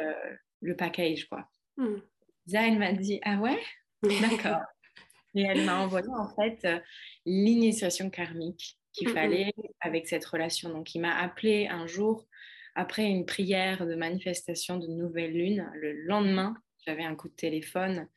[0.62, 1.50] le package quoi.
[2.54, 3.60] Elle m'a dit Ah ouais?
[4.04, 4.62] D'accord.
[5.38, 6.80] Et elle m'a envoyé en fait euh,
[7.26, 10.70] l'initiation karmique qu'il fallait avec cette relation.
[10.70, 12.26] Donc il m'a appelé un jour
[12.76, 15.70] après une prière de manifestation de nouvelle lune.
[15.76, 16.56] Le lendemain,
[16.86, 18.08] j'avais un coup de téléphone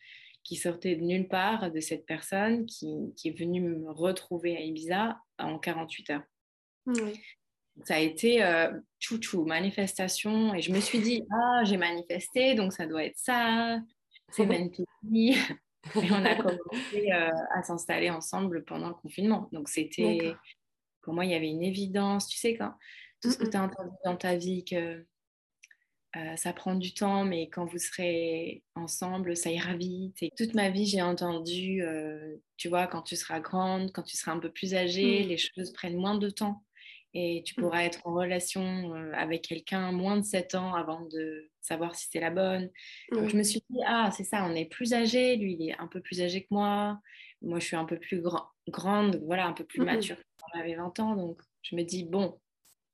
[0.44, 5.18] qui sortait de nulle part de cette personne qui, est venue me retrouver à Ibiza
[5.38, 6.22] en 48 heures.
[7.84, 10.54] Ça a été euh, chouchou, manifestation.
[10.54, 13.80] Et je me suis dit, ah, j'ai manifesté, donc ça doit être ça.
[14.30, 14.86] C'est magnifique.
[15.96, 19.48] Et on a commencé euh, à s'installer ensemble pendant le confinement.
[19.52, 20.34] Donc, c'était,
[21.11, 22.29] pour moi, il y avait une évidence.
[22.29, 22.73] Tu sais, quand
[23.20, 25.05] tout ce que tu as entendu dans ta vie, que
[26.14, 30.23] euh, ça prend du temps, mais quand vous serez ensemble, ça ira vite.
[30.23, 34.16] Et toute ma vie, j'ai entendu, euh, tu vois, quand tu seras grande, quand tu
[34.16, 35.29] seras un peu plus âgée, mm.
[35.31, 36.62] les choses prennent moins de temps
[37.12, 37.62] et tu mmh.
[37.64, 42.20] pourras être en relation avec quelqu'un moins de 7 ans avant de savoir si c'est
[42.20, 42.70] la bonne.
[43.11, 45.79] Donc, je me suis dit, ah, c'est ça, on est plus âgé, lui, il est
[45.81, 47.01] un peu plus âgé que moi,
[47.42, 48.22] moi, je suis un peu plus
[48.68, 50.16] grande, voilà, un peu plus mmh mature.
[50.55, 52.38] J'avais 20 ans, donc je me dis, bon,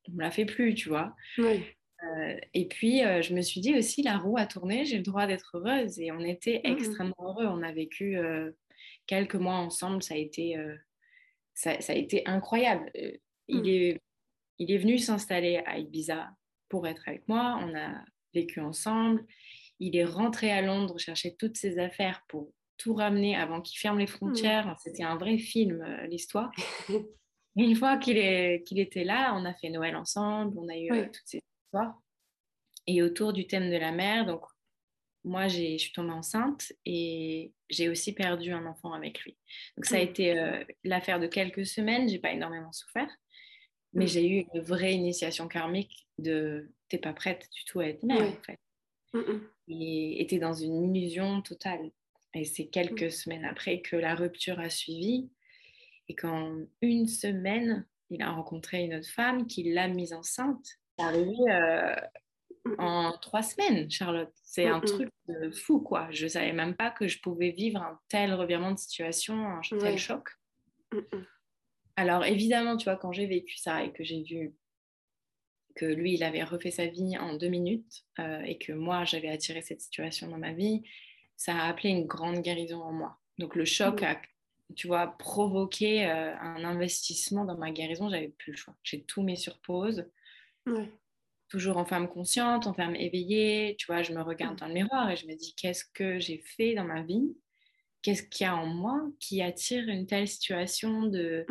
[0.09, 1.15] on ne la fait plus, tu vois.
[1.39, 5.57] et puis, je me suis dit aussi, la roue a tourné, j'ai le droit d'être
[5.57, 5.99] heureuse.
[5.99, 7.47] Et on était mmh extrêmement heureux.
[7.47, 8.19] On a vécu
[9.07, 10.57] quelques mois ensemble, ça a été,
[11.55, 12.91] ça, ça, a été incroyable.
[13.49, 14.01] Il est
[14.59, 16.31] il est venu s'installer à Ibiza
[16.69, 17.59] pour être avec moi.
[17.63, 18.05] On a
[18.35, 19.25] vécu ensemble.
[19.79, 23.99] Il est rentré à Londres chercher toutes ses affaires pour tout ramener avant qu'il ferme
[23.99, 24.67] les frontières.
[24.67, 24.75] Hmm.
[24.83, 26.51] C'était un vrai film, euh, l'histoire.
[27.57, 31.27] une fois qu'il était là, on a fait Noël ensemble, on a eu euh, toutes
[31.27, 32.01] ces histoires.
[32.87, 34.43] Et autour du thème de la mère, donc
[35.25, 39.37] moi, je suis tombée enceinte et j'ai aussi perdu un enfant avec lui.
[39.77, 40.09] Donc ça a hmm.
[40.09, 43.11] été euh, l'affaire de quelques semaines, j'ai pas énormément souffert.
[43.97, 44.09] Mais mm.
[44.09, 48.23] j'ai eu une vraie initiation karmique de t'es pas prête du tout à être mère
[48.23, 48.61] en fait.
[49.69, 51.91] Et était dans une illusion totale.
[52.37, 55.31] Et c'est quelques semaines après que la rupture a suivi.
[56.09, 60.65] Et qu'en une semaine, il a rencontré une autre femme qui l'a mise enceinte.
[60.99, 61.97] C'est arrivé euh,
[62.79, 64.33] en trois semaines, Charlotte.
[64.45, 66.09] C'est un truc de fou, quoi.
[66.11, 69.99] Je savais même pas que je pouvais vivre un tel revirement de situation, un tel
[69.99, 70.29] choc.
[71.97, 74.55] Alors évidemment, tu vois, quand j'ai vécu ça et que j'ai vu
[75.75, 79.29] que lui, il avait refait sa vie en deux minutes euh, et que moi, j'avais
[79.29, 80.83] attiré cette situation dans ma vie,
[81.37, 83.19] ça a appelé une grande guérison en moi.
[83.39, 84.21] Donc le choc a,
[84.75, 88.09] tu vois, provoqué euh, un investissement dans ma guérison.
[88.09, 88.75] J'avais plus le choix.
[88.83, 90.07] J'ai tout mis sur pause.
[91.49, 93.77] Toujours en femme consciente, en femme éveillée.
[93.79, 96.39] Tu vois, je me regarde dans le miroir et je me dis qu'est-ce que j'ai
[96.39, 97.37] fait dans ma vie?
[98.03, 101.47] Qu'est-ce qu'il y a en moi qui attire une telle situation de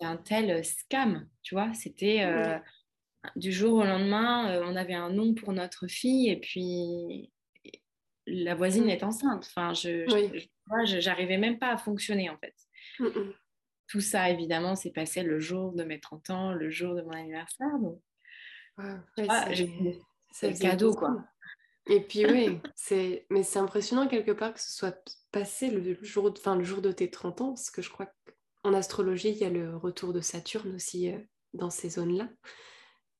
[0.00, 2.58] un tel scam, tu vois C'était euh,
[3.34, 7.30] du jour au lendemain, euh, on avait un nom pour notre fille et puis
[8.26, 8.90] la voisine mmh.
[8.90, 9.46] est enceinte.
[9.46, 10.04] Enfin, je,
[10.84, 12.54] j'arrivais même pas à fonctionner en fait.
[12.98, 13.32] Mmh,
[13.88, 17.12] Tout ça, évidemment, s'est passé le jour de mes 30 ans, le jour de mon
[17.12, 17.78] anniversaire.
[17.80, 18.00] Donc,
[20.32, 21.24] c'est le cadeau, quoi.
[21.88, 26.32] Et puis oui, c'est mais c'est impressionnant quelque part que ce soit passé le jour,
[26.32, 26.38] de...
[26.38, 28.10] enfin, le jour de tes 30 ans, parce que je crois
[28.62, 31.18] qu'en astrologie, il y a le retour de Saturne aussi euh,
[31.54, 32.28] dans ces zones-là.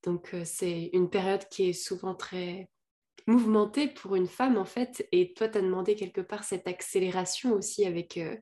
[0.03, 2.69] Donc euh, c'est une période qui est souvent très
[3.27, 5.07] mouvementée pour une femme en fait.
[5.13, 8.37] Et toi, tu as demandé quelque part cette accélération aussi avec, euh,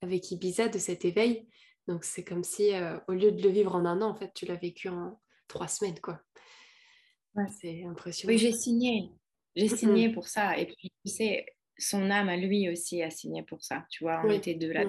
[0.00, 1.48] avec Ibiza de cet éveil.
[1.86, 4.32] Donc c'est comme si, euh, au lieu de le vivre en un an, en fait,
[4.34, 6.20] tu l'as vécu en trois semaines, quoi.
[7.60, 8.32] C'est impressionnant.
[8.32, 9.10] Oui, j'ai signé.
[9.54, 10.58] J'ai signé pour ça.
[10.58, 11.46] Et puis, tu sais,
[11.76, 13.86] son âme à lui aussi a signé pour ça.
[13.90, 14.84] Tu vois, on était deux là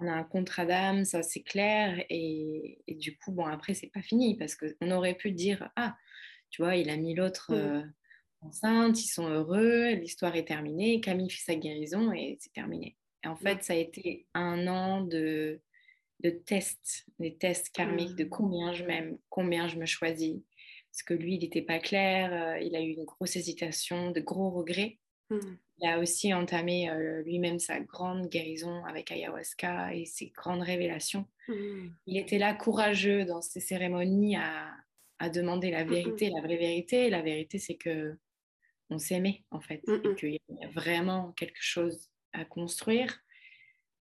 [0.00, 2.04] On a un contrat d'âme, ça c'est clair.
[2.08, 5.96] Et, du coup, bon, après, c'est pas fini parce qu'on aurait pu dire Ah,
[6.50, 7.82] tu vois, il a mis l'autre euh,
[8.44, 12.96] enceinte, ils sont heureux, l'histoire est terminée, Camille fait sa guérison et c'est terminé.
[13.24, 15.60] Et en fait, ça a été un an de,
[16.20, 18.28] de tests, des tests karmiques de mmh.
[18.28, 20.40] combien je m'aime, combien je me choisis.
[20.90, 24.20] Parce que lui, il n'était pas clair, euh, il a eu une grosse hésitation, de
[24.20, 24.98] gros regrets.
[25.30, 25.38] Mmh.
[25.78, 31.26] Il a aussi entamé euh, lui-même sa grande guérison avec ayahuasca et ses grandes révélations.
[31.48, 31.88] Mmh.
[32.06, 34.68] Il était là courageux dans ces cérémonies à,
[35.18, 37.08] à demander la vérité, la vraie vérité.
[37.08, 38.18] la vérité, c'est que
[38.92, 43.18] on s'aimait en fait, et qu'il y a vraiment quelque chose à construire,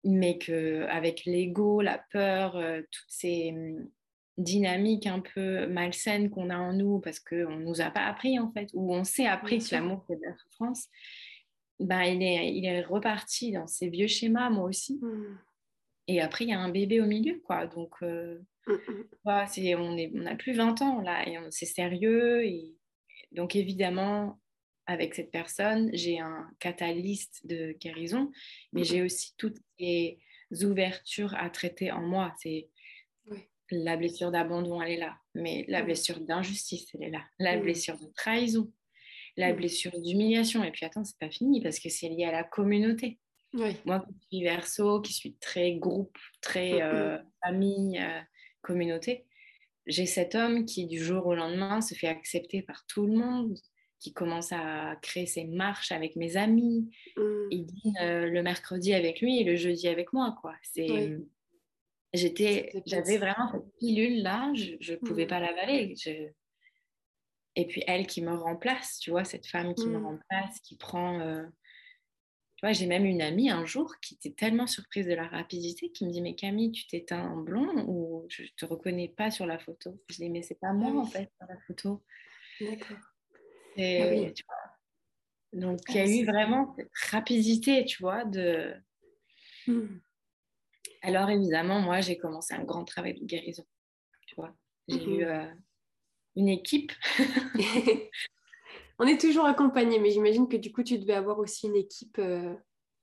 [0.05, 3.91] mais qu'avec l'ego, la peur, euh, toutes ces hum,
[4.39, 8.51] dynamiques un peu malsaines qu'on a en nous parce qu'on nous a pas appris en
[8.53, 10.89] fait, ou on s'est appris que l'amour de la souffrance,
[11.81, 14.99] ben, il, est, il est reparti dans ces vieux schémas, moi aussi.
[15.01, 15.39] Mmh.
[16.09, 17.67] Et après, il y a un bébé au milieu, quoi.
[17.67, 19.47] Donc, euh, mmh, mmh.
[19.49, 22.45] c'est, on n'a on plus 20 ans, là, et c'est sérieux.
[22.45, 22.75] Et,
[23.33, 24.41] donc, évidemment,
[24.89, 28.33] avec cette personne, j'ai un catalyste de guérison,
[28.73, 30.19] mais j'ai aussi toutes les
[30.63, 32.35] ouvertures à traiter en moi.
[32.41, 32.71] C'est
[33.71, 37.23] la blessure d'abandon, elle est là, mais la blessure d'injustice, elle est là.
[37.39, 38.73] La blessure de trahison,
[39.37, 40.65] la blessure d'humiliation.
[40.65, 43.19] Et puis attends, c'est pas fini parce que c'est lié à la communauté.
[43.53, 48.21] Moi qui suis verso, qui suis très groupe, très euh, famille, euh,
[48.63, 49.27] communauté,
[49.87, 53.59] j'ai cet homme qui du jour au lendemain se fait accepter par tout le monde,
[54.01, 56.91] qui commence à créer ses marches avec mes amis.
[57.17, 57.23] Mmh.
[57.51, 60.37] Il dîne euh, le mercredi avec lui et le jeudi avec moi.
[60.41, 60.55] quoi.
[60.63, 61.19] C'est
[62.15, 65.29] j'étais j'avais vraiment cette pilule là je ne pouvais mmh.
[65.29, 65.95] pas l'avaler
[67.55, 70.05] et puis elle qui me remplace tu vois cette femme qui me mmh.
[70.05, 71.45] remplace qui prend euh,
[72.57, 75.91] tu vois j'ai même une amie un jour qui était tellement surprise de la rapidité
[75.93, 79.47] qui me dit mais Camille tu t'éteins en blond ou je te reconnais pas sur
[79.47, 80.01] la photo?
[80.09, 82.03] Je dis mais c'est pas moi ah en fait sur la photo
[82.61, 82.97] d'accord
[83.79, 84.33] ah
[85.53, 88.75] donc, il y a ah, eu vraiment cette rapidité, tu vois, de...
[89.67, 89.99] Hmm.
[91.03, 93.65] Alors, évidemment, moi, j'ai commencé un grand travail de guérison,
[94.27, 94.53] tu vois.
[94.89, 95.31] J'ai eu mhm.
[95.31, 95.55] euh,
[96.37, 96.93] une équipe.
[98.99, 102.19] On est toujours accompagné, mais j'imagine que du coup, tu devais avoir aussi une équipe
[102.19, 102.55] euh,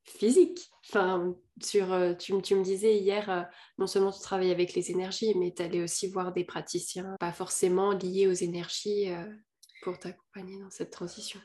[0.03, 0.69] physique.
[0.89, 1.33] Enfin,
[1.63, 5.53] sur, euh, tu, tu, me disais hier, non seulement tu travailles avec les énergies, mais
[5.53, 9.09] tu allais aussi voir des praticiens, pas forcément liés aux énergies
[9.85, 11.39] pour t'accompagner dans cette transition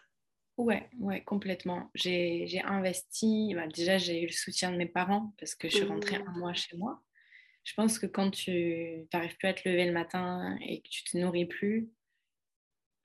[0.56, 1.90] Ouais, ouais, complètement.
[1.94, 5.86] J'ai investi, bah, déjà j'ai eu le soutien de mes parents parce que je suis
[5.86, 7.02] rentrée un mois chez moi.
[7.64, 11.04] Je pense que quand tu n'arrives plus à te lever le matin et que tu
[11.04, 11.90] te nourris plus,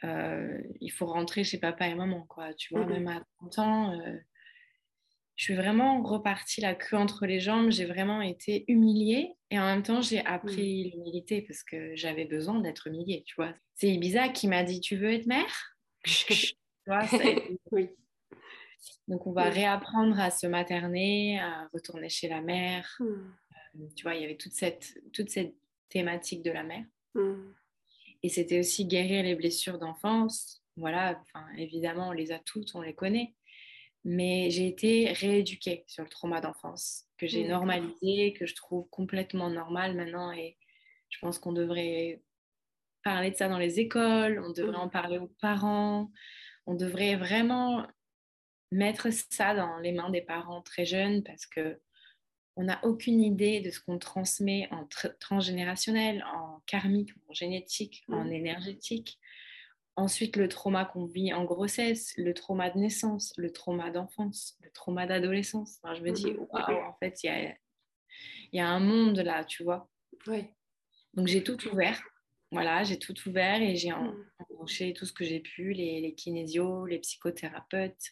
[0.06, 2.54] euh, il faut rentrer chez papa et maman, quoi.
[2.54, 4.18] Tu vois, mmh même à 30 ans, euh,
[5.36, 7.70] je suis vraiment repartie la queue entre les jambes.
[7.70, 10.28] J'ai vraiment été humiliée et en même temps, j'ai mmh.
[10.28, 13.54] appris l'humilité parce que j'avais besoin d'être humiliée, tu vois.
[13.76, 15.78] C'est Ibiza qui m'a dit Tu veux être mère?
[16.86, 17.02] Tu vois,
[17.72, 17.90] oui.
[19.08, 22.96] Donc, on va réapprendre à se materner, à retourner chez la mère.
[23.00, 23.06] Mmh.
[23.06, 25.56] Euh, tu vois, il y avait toute cette, toute cette
[25.90, 26.86] thématique de la mère.
[27.16, 27.54] Mmh.
[28.22, 30.64] Et c'était aussi guérir les blessures d'enfance.
[30.78, 31.20] Voilà,
[31.58, 33.34] évidemment, on les a toutes, on les connaît
[34.06, 39.50] mais j'ai été rééduquée sur le trauma d'enfance, que j'ai normalisé, que je trouve complètement
[39.50, 40.32] normal maintenant.
[40.32, 40.58] Et
[41.10, 42.22] je pense qu'on devrait
[43.04, 46.12] parler de ça dans les écoles, on devrait en parler aux parents,
[46.68, 47.88] on devrait vraiment
[48.72, 51.80] mettre ça dans les mains des parents très jeunes parce que
[52.58, 54.88] on n'a aucune idée de ce qu'on transmet en
[55.20, 59.20] transgénérationnel, en karmique, en génétique, en énergétique.
[59.98, 64.70] Ensuite, le trauma qu'on vit en grossesse, le trauma de naissance, le trauma d'enfance, le
[64.72, 65.80] trauma d'adolescence.
[65.96, 66.48] je me dis, mhm.
[66.50, 67.56] waouh, en fait, il
[68.52, 69.90] y a, un monde là, tu vois.
[70.28, 70.46] Oui.
[71.14, 72.02] Donc, j'ai tout ouvert.
[72.52, 74.14] Voilà, j'ai tout ouvert et j'ai mhm.
[74.50, 78.12] embauché tout ce que j'ai pu, les, les kinésios, les psychothérapeutes,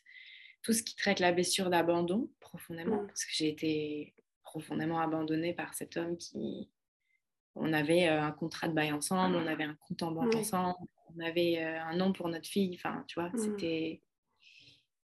[0.61, 3.07] tout ce qui traite la blessure d'abandon profondément, mhm.
[3.07, 6.69] parce que j'ai été profondément abandonnée par cet homme qui,
[7.55, 10.77] on avait euh, un contrat de bail ensemble, on avait un compte en banque ensemble,
[11.15, 12.75] on avait euh, un nom pour notre fille.
[12.75, 13.37] Enfin, tu vois, mmh.
[13.37, 14.01] c'était.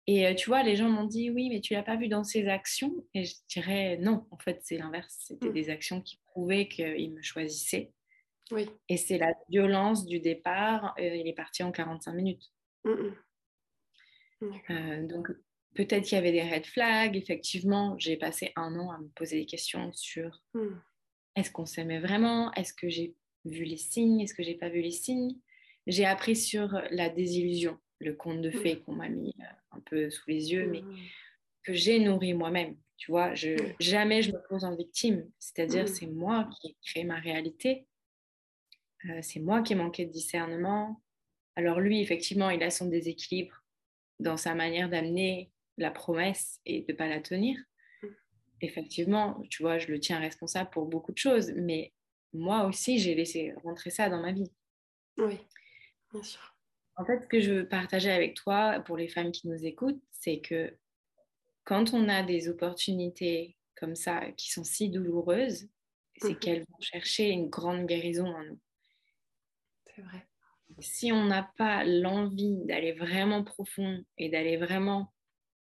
[0.07, 2.23] Et euh, tu vois, les gens m'ont dit oui, mais tu l'as pas vu dans
[2.23, 2.93] ses actions.
[3.13, 5.15] Et je dirais non, en fait, c'est l'inverse.
[5.19, 5.53] C'était mmh.
[5.53, 7.91] des actions qui prouvaient qu'il me choisissait.
[8.51, 8.67] Oui.
[8.89, 10.93] Et c'est la violence du départ.
[10.97, 12.51] il est parti en 45 minutes.
[12.83, 13.11] Mmh,
[15.07, 15.29] donc,
[15.75, 17.15] peut-être qu'il y avait des red flags.
[17.15, 20.41] Effectivement, j'ai passé un an à me poser des questions sur
[21.35, 22.51] est-ce qu'on s'aimait vraiment?
[22.53, 24.21] Est-ce que j'ai vu les signes?
[24.21, 25.37] Est-ce que j'ai pas vu les signes?
[25.87, 30.09] J'ai appris sur la désillusion, le conte de fées qu'on m'a mis euh, un peu
[30.09, 30.83] sous les yeux, mais
[31.63, 32.77] que j'ai nourri moi-même.
[32.97, 35.27] Tu vois, je, jamais je me pose en victime.
[35.39, 37.87] C'est-à-dire, c'est moi qui ai créé ma réalité.
[39.09, 41.01] Euh, c'est moi qui ai manqué de discernement.
[41.55, 43.63] Alors lui, effectivement, il a son déséquilibre
[44.19, 47.57] dans sa manière d'amener la promesse et de ne pas la tenir
[48.61, 51.93] effectivement, tu vois, je le tiens responsable pour beaucoup de choses, mais
[52.33, 54.51] moi aussi, j'ai laissé rentrer ça dans ma vie.
[55.17, 55.37] Oui,
[56.11, 56.55] bien sûr.
[56.95, 60.01] En fait, ce que je veux partager avec toi, pour les femmes qui nous écoutent,
[60.11, 60.77] c'est que
[61.63, 65.67] quand on a des opportunités comme ça, qui sont si douloureuses,
[66.17, 66.39] c'est mhm.
[66.39, 68.59] qu'elles vont chercher une grande guérison en nous.
[69.95, 70.27] C'est vrai.
[70.79, 75.13] Si on n'a pas l'envie d'aller vraiment profond et d'aller vraiment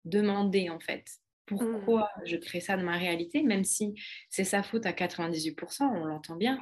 [0.04, 1.04] demander, en fait,
[1.46, 2.26] pourquoi mmh.
[2.26, 3.94] je crée ça dans ma réalité, même si
[4.30, 6.58] c'est sa faute à 98%, on l'entend bien.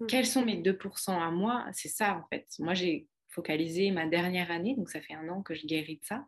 [0.00, 0.06] Mmh.
[0.06, 1.66] Quels sont mes 2% à moi?
[1.72, 2.46] C'est ça en fait.
[2.58, 6.04] Moi j'ai focalisé ma dernière année, donc ça fait un an que je guéris de
[6.04, 6.26] ça,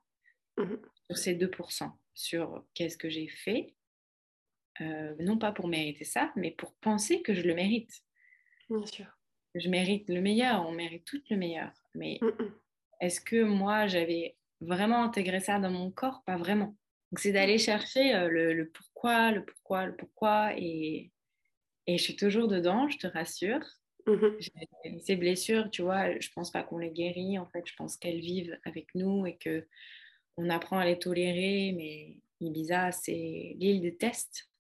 [0.57, 0.75] mmh.
[1.07, 3.75] sur ces 2%, sur qu'est-ce que j'ai fait,
[4.81, 7.93] euh, non pas pour mériter ça, mais pour penser que je le mérite.
[8.71, 9.07] Bien sûr.
[9.55, 11.73] Je mérite le meilleur, on mérite tout le meilleur.
[11.95, 12.21] Mais
[13.01, 16.23] est-ce que moi j'avais vraiment intégré ça dans mon corps?
[16.25, 16.77] Pas vraiment.
[17.11, 20.53] Donc, c'est d'aller chercher euh, le, pourquoi, le pourquoi, le pourquoi.
[20.57, 21.11] Et,
[21.89, 23.65] et je suis toujours dedans, je te rassure.
[24.07, 24.39] Mmh
[25.01, 27.39] ces blessures, tu vois, je pense pas qu'on les guérit.
[27.39, 29.67] En fait, je pense qu'elles vivent avec nous et que
[30.37, 31.73] on apprend à les tolérer.
[31.77, 34.51] Mais Ibiza, c'est l'île de test.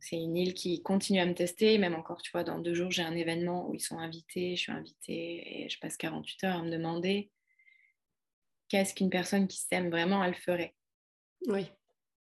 [0.00, 1.78] C'est une île qui continue à me tester.
[1.78, 4.54] Même encore, tu vois, dans deux jours, j'ai un événement où ils sont invités.
[4.54, 7.30] Je suis invitée et je passe 48 heures à me demander
[8.68, 10.74] qu'est-ce qu'une personne qui s'aime vraiment, elle ferait.
[11.46, 11.66] Oui.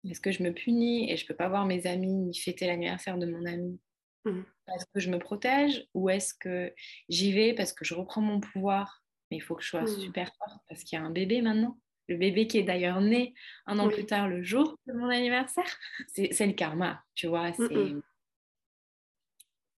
[0.10, 2.66] Est-ce que je me punis et je ne peux pas voir mes amis ni fêter
[2.68, 3.80] l'anniversaire de mon ami
[4.32, 4.46] mmh.
[4.76, 6.74] Est-ce que je me protège ou est-ce que
[7.10, 9.04] j'y vais parce que je reprends mon pouvoir?
[9.32, 10.00] Mais il faut que je sois mmh.
[10.00, 11.78] super forte parce qu'il y a un bébé maintenant.
[12.10, 13.34] Le bébé qui est d'ailleurs né
[13.66, 15.78] un an plus tard le jour de mon anniversaire.
[16.16, 17.52] C'est le karma, tu vois.
[17.52, 18.02] Mmh,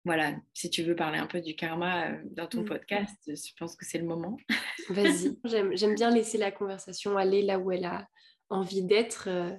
[0.08, 3.76] voilà, si tu veux parler un peu du karma euh, dans ton podcast, je pense
[3.76, 4.38] que c'est le moment.
[4.88, 8.08] Vas-y, j'aime bien laisser la conversation aller là où elle a
[8.48, 9.28] envie d'être.
[9.28, 9.54] Euh,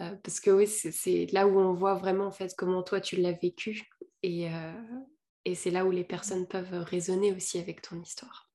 [0.00, 3.16] euh, parce que oui, c'est là où on voit vraiment en fait comment toi tu
[3.16, 3.88] l'as vécu
[4.22, 4.72] et, euh,
[5.44, 8.50] et c'est là où les personnes peuvent raisonner aussi avec ton histoire.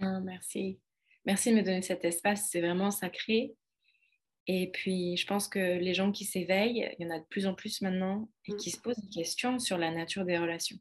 [0.00, 0.80] Ah, merci.
[1.24, 3.54] Merci de me donner cet espace, c'est vraiment sacré.
[4.48, 7.46] Et puis, je pense que les gens qui s'éveillent, il y en a de plus
[7.46, 8.72] en plus maintenant, et qui mm.
[8.72, 10.78] se posent des questions sur la nature des relations.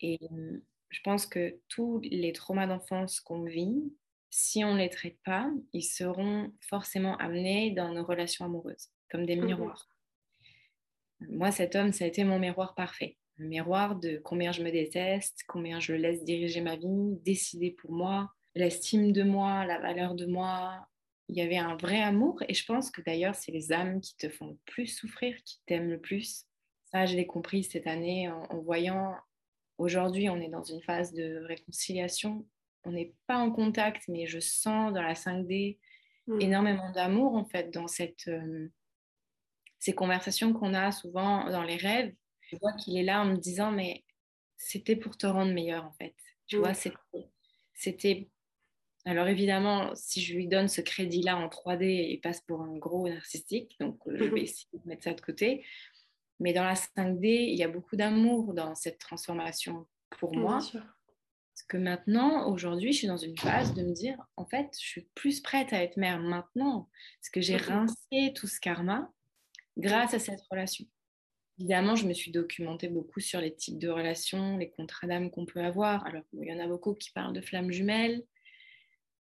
[0.00, 3.94] Et euh, je pense que tous les traumas d'enfance qu'on vit,
[4.28, 9.26] si on ne les traite pas, ils seront forcément amenés dans nos relations amoureuses, comme
[9.26, 9.88] des mmh miroirs.
[11.28, 13.16] Moi, cet homme, ça a été mon miroir parfait.
[13.38, 17.70] Un miroir de combien je me déteste, combien je le laisse diriger ma vie, décider
[17.70, 20.86] pour moi, l'estime de moi, la valeur de moi.
[21.28, 24.16] Il y avait un vrai amour et je pense que d'ailleurs, c'est les âmes qui
[24.16, 26.46] te font le plus souffrir, qui t'aiment le plus.
[26.86, 29.14] Ça, je l'ai compris cette année en voyant
[29.78, 32.44] Aujourd'hui, on est dans une phase de réconciliation
[32.84, 35.78] on n'est pas en contact, mais je sens dans la 5D
[36.26, 36.40] hmm.
[36.40, 38.68] énormément d'amour en fait dans cette, euh,
[39.80, 42.14] ces conversations qu'on a souvent dans les rêves.
[42.42, 44.04] Je vois qu'il est là en me disant mais
[44.56, 46.14] c'était pour te rendre meilleur en fait.
[46.46, 46.72] Tu vois,
[47.74, 48.28] c'était
[49.06, 53.08] alors évidemment, si je lui donne ce crédit-là en 3D, il passe pour un gros
[53.08, 55.64] narcissique, donc euh, je vais essayer de mettre ça de côté.
[56.38, 59.86] Mais dans la 5D, il y a beaucoup d'amour dans cette transformation
[60.18, 60.60] pour moi
[61.70, 65.08] que maintenant, aujourd'hui, je suis dans une phase de me dire, en fait, je suis
[65.14, 66.88] plus prête à être mère maintenant,
[67.20, 69.10] parce que j'ai rincé tout ce karma
[69.76, 70.84] grâce à cette relation.
[71.58, 75.44] Évidemment, je me suis documentée beaucoup sur les types de relations, les contrats d'âme qu'on
[75.44, 76.06] peut avoir.
[76.06, 78.24] Alors, il y en a beaucoup qui parlent de flammes jumelles.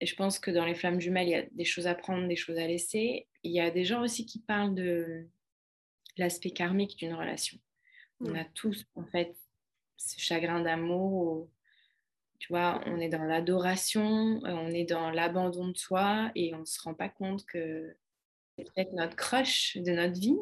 [0.00, 2.28] Et je pense que dans les flammes jumelles, il y a des choses à prendre,
[2.28, 3.28] des choses à laisser.
[3.42, 5.26] Il y a des gens aussi qui parlent de
[6.16, 7.58] l'aspect karmique d'une relation.
[8.20, 9.36] On a tous, en fait,
[9.96, 11.48] ce chagrin d'amour
[12.42, 16.58] tu vois, on est dans l'adoration, euh, on est dans l'abandon de soi et on
[16.58, 17.94] ne se rend pas compte que
[18.56, 20.38] peut-être notre crush de notre vie,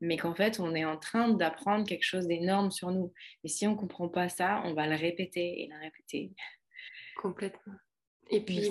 [0.00, 3.12] mais qu'en fait, on est en train d'apprendre quelque chose d'énorme sur nous.
[3.44, 6.32] Et si on ne comprend pas ça, on va le répéter et le répéter.
[7.16, 7.74] Complètement.
[8.30, 8.70] Et puis,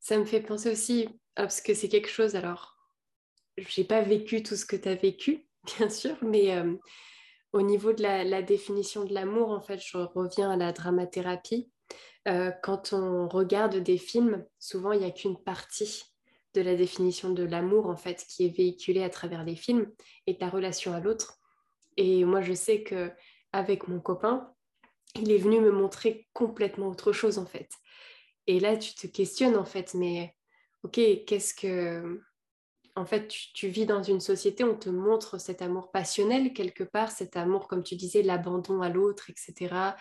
[0.00, 2.76] ça me fait penser aussi, ah, parce que c'est quelque chose, alors,
[3.58, 5.46] j'ai pas vécu tout ce que tu as vécu,
[5.78, 6.74] bien sûr, mais euh,
[7.52, 11.70] au niveau de la, définition de l'amour, en fait, je reviens à la dramathérapie.
[12.26, 16.04] Euh, quand on regarde des films, souvent il n'y a qu'une partie
[16.54, 19.90] de la définition de l'amour en fait qui est véhiculée à travers les films
[20.26, 21.38] et de la relation à l'autre.
[21.96, 23.10] Et moi, je sais que
[23.52, 24.52] avec mon copain,
[25.16, 27.68] il est venu me montrer complètement autre chose en fait.
[28.46, 30.34] Et là, tu te questionnes en fait, mais
[30.82, 32.20] ok, qu'est-ce que...
[32.96, 37.12] En fait, tu, vis dans une société, on te montre cet amour passionnel quelque part,
[37.12, 39.94] cet amour, comme tu disais, l'abandon à l'autre, etc.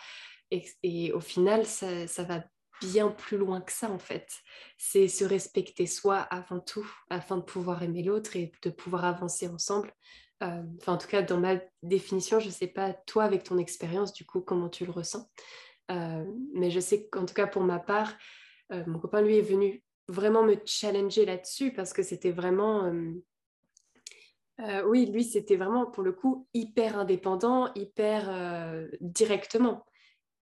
[0.50, 2.44] Et, au final, ça, ça, va
[2.82, 4.32] bien plus loin que ça, en fait.
[4.78, 9.48] C'est se respecter soi avant tout, afin de pouvoir aimer l'autre et de pouvoir avancer
[9.48, 9.94] ensemble.
[10.44, 13.58] Euh, enfin, en tout cas, dans ma définition, je ne sais pas, toi, avec ton
[13.58, 15.30] expérience, du coup, comment tu le ressens.
[15.92, 18.14] Euh, mais je sais qu'en tout cas, pour ma part,
[18.72, 22.92] euh, mon copain, lui, est venu vraiment me challenger là-dessus parce que c'était vraiment...
[24.86, 29.86] oui, lui, c'était vraiment, pour le coup, hyper indépendant, hyper directement.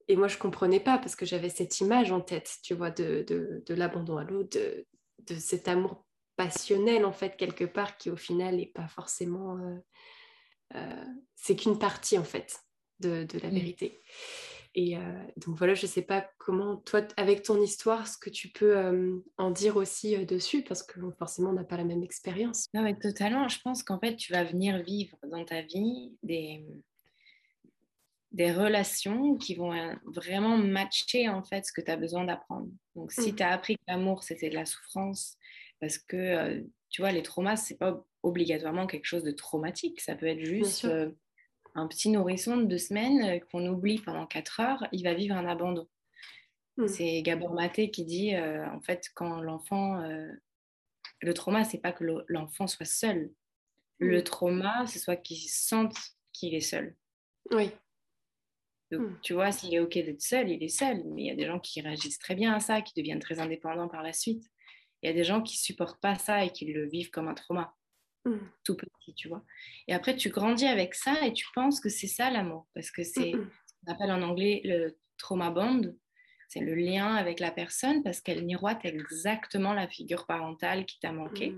[0.09, 3.25] Et moi, je comprenais pas parce que j'avais cette image en tête, tu vois, de,
[3.27, 4.87] de, l'abandon à l'autre, de,
[5.27, 6.05] de, cet amour
[6.37, 9.57] passionnel, en fait, quelque part, qui au final n'est pas forcément...
[9.59, 9.77] Euh,
[10.77, 11.05] euh,
[11.37, 12.59] c'est qu'une partie, en fait,
[13.01, 13.55] de, de la mm.
[13.55, 14.03] vérité.
[14.77, 15.01] Et euh,
[15.37, 19.23] donc voilà, je ne sais pas comment, toi, avec ton histoire, ce que tu peux
[19.39, 22.67] en dire aussi dessus, parce que forcément, on n'a pas la même expérience.
[22.75, 23.49] Non, mais totalement.
[23.49, 26.67] Je pense qu'en fait, tu vas venir vivre dans ta vie des,
[28.35, 29.73] des relations qui vont
[30.07, 32.69] vraiment matcher en fait ce que tu as besoin d'apprendre.
[32.97, 33.37] Donc si mm.
[33.37, 35.39] tu as appris que l'amour c'était de la souffrance
[35.81, 36.61] parce que euh,
[36.91, 40.85] tu vois les traumas c'est pas obligatoirement quelque chose de traumatique, ça peut être juste
[40.85, 41.13] euh,
[41.77, 45.37] un petit nourrisson de deux semaines euh, qu'on oublie pendant quatre heures, il va vivre
[45.37, 45.87] un abandon.
[46.77, 46.89] Mm.
[46.89, 50.03] C'est Gabor Maté qui dit en fait quand l'enfant
[51.21, 53.31] le trauma c'est pas que l'enfant soit seul.
[53.99, 54.25] Le mm.
[54.25, 55.97] trauma c'est soit qu'il sente
[56.33, 56.97] qu'il est seul.
[57.53, 57.71] Oui.
[58.99, 59.19] Hmm.
[59.23, 61.03] tu vois, s'il est OK d'être seul, il est seul.
[61.07, 63.41] Mais il y a des gens qui réagissent très bien à ça, qui deviennent très
[63.41, 64.45] indépendants par la suite.
[65.03, 67.35] Il y a des gens qui supportent pas ça et qui le vivent comme un
[67.35, 67.75] trauma.
[68.25, 68.39] Hmm.
[68.65, 69.45] Tout petit, tu vois.
[69.87, 72.67] Et après, tu grandis avec ça et tu penses que c'est ça l'amour.
[72.75, 75.95] Parce que c'est hmm, ce qu'on appelle en anglais le trauma bond.
[76.49, 81.11] C'est le lien avec la personne parce qu'elle miroite exactement la figure parentale qui t'a
[81.11, 81.55] manqué.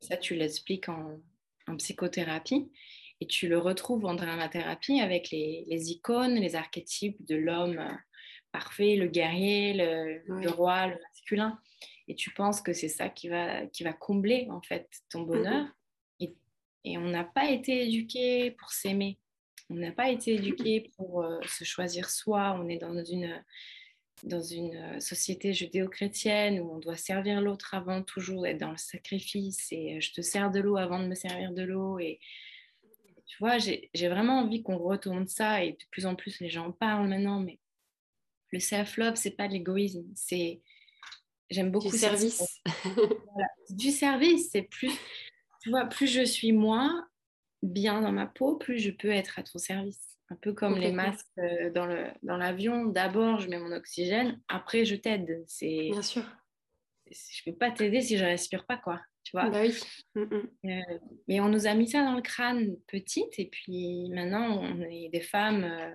[0.00, 1.20] Ça, tu l'expliques en,
[1.66, 2.70] en psychothérapie.
[3.20, 7.92] Et tu le retrouves en dramathérapie avec les, icônes, les archétypes de l'homme euh,
[8.52, 11.58] parfait, le guerrier, le, roi, le masculin.
[12.06, 15.66] Et tu penses que c'est ça qui va, qui va combler en fait ton bonheur.
[16.20, 19.18] Et, on n'a pas été éduqué pour s'aimer.
[19.68, 22.58] On n'a pas été éduqué pour euh, se choisir soi.
[22.58, 23.44] On est dans une,
[24.22, 28.78] dans une euh, société judéo-chrétienne où on doit servir l'autre avant toujours, être dans le
[28.78, 29.70] sacrifice.
[29.72, 31.98] Et je te sers de l'eau avant de me servir de l'eau.
[31.98, 32.20] Et
[33.28, 36.68] tu vois, j'ai vraiment envie qu'on retourne ça et de plus en plus les gens
[36.68, 37.60] en parlent maintenant, mais
[38.50, 40.62] le self-love, c'est pas de l'égoïsme, c'est.
[41.50, 41.90] J'aime beaucoup.
[41.90, 42.62] Du service.
[43.70, 44.92] Du service, c'est plus.
[45.62, 47.06] Tu vois, plus je suis moi,
[47.62, 50.18] bien dans ma peau, plus je peux être à ton service.
[50.30, 52.84] Un peu comme les masques euh, dans l'avion.
[52.84, 55.44] Dans D'abord, je mets mon oxygène, après, je t'aide.
[55.60, 56.24] Bien sûr.
[57.10, 59.50] Je peux pas t'aider si je respire pas, quoi tu vois.
[59.50, 59.78] Bah oui.
[60.14, 60.70] Mm, mm.
[60.70, 60.98] Euh,
[61.28, 65.10] mais on nous a mis ça dans le crâne petite, et puis maintenant, on est
[65.10, 65.90] des femmes, euh,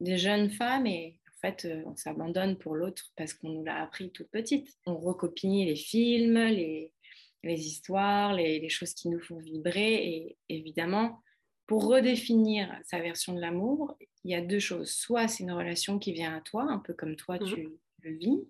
[0.00, 3.82] des jeunes femmes, et en fait, euh, on s'abandonne pour l'autre parce qu'on nous l'a
[3.82, 4.68] appris toute petite.
[4.84, 6.92] On recopie les films, les,
[7.42, 11.22] les histoires, les, les, choses qui nous font vibrer, et évidemment,
[11.66, 14.90] pour redéfinir sa version de l'amour, il y a deux choses.
[14.90, 17.46] Soit c'est une relation qui vient à toi, un peu comme toi mm.
[17.46, 17.68] tu
[18.02, 18.46] le vis,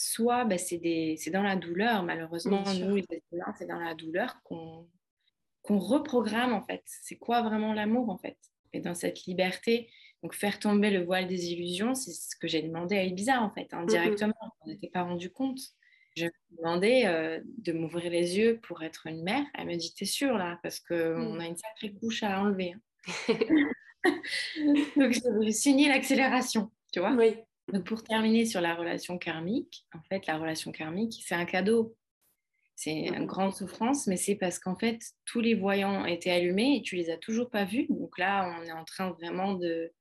[0.00, 2.02] soit bah, c'est dans la douleur.
[2.02, 3.00] Malheureusement, nous,
[3.58, 4.86] c'est dans la douleur qu'on
[5.68, 6.82] reprogramme, en fait.
[6.86, 8.38] C'est quoi vraiment l'amour, en fait?
[8.72, 9.90] Et dans cette liberté,
[10.22, 13.50] donc faire tomber le voile des illusions, c'est ce que j'ai demandé à Ibiza, en
[13.50, 14.34] fait, indirectement.
[14.40, 15.58] Hein, On n'était pas rendu compte.
[16.16, 19.44] Je lui ai demandé euh, de m'ouvrir les yeux pour être une mère.
[19.54, 20.58] Elle me dit, t'es sûre, là?
[20.62, 21.40] Parce qu'on mm.
[21.40, 22.74] a une sacrée couche à enlever.
[22.74, 22.80] Hein.
[24.96, 27.12] donc, j'ai signé l'accélération, tu vois?
[27.12, 27.36] Oui.
[27.72, 31.96] Donc pour terminer sur la relation karmique, en fait, la relation karmique, c'est un cadeau.
[32.74, 36.82] C'est une grande souffrance, mais c'est parce qu'en fait, tous les voyants étaient allumés et
[36.82, 37.86] tu les as toujours pas vus.
[37.90, 39.92] Donc là, on est en train vraiment de,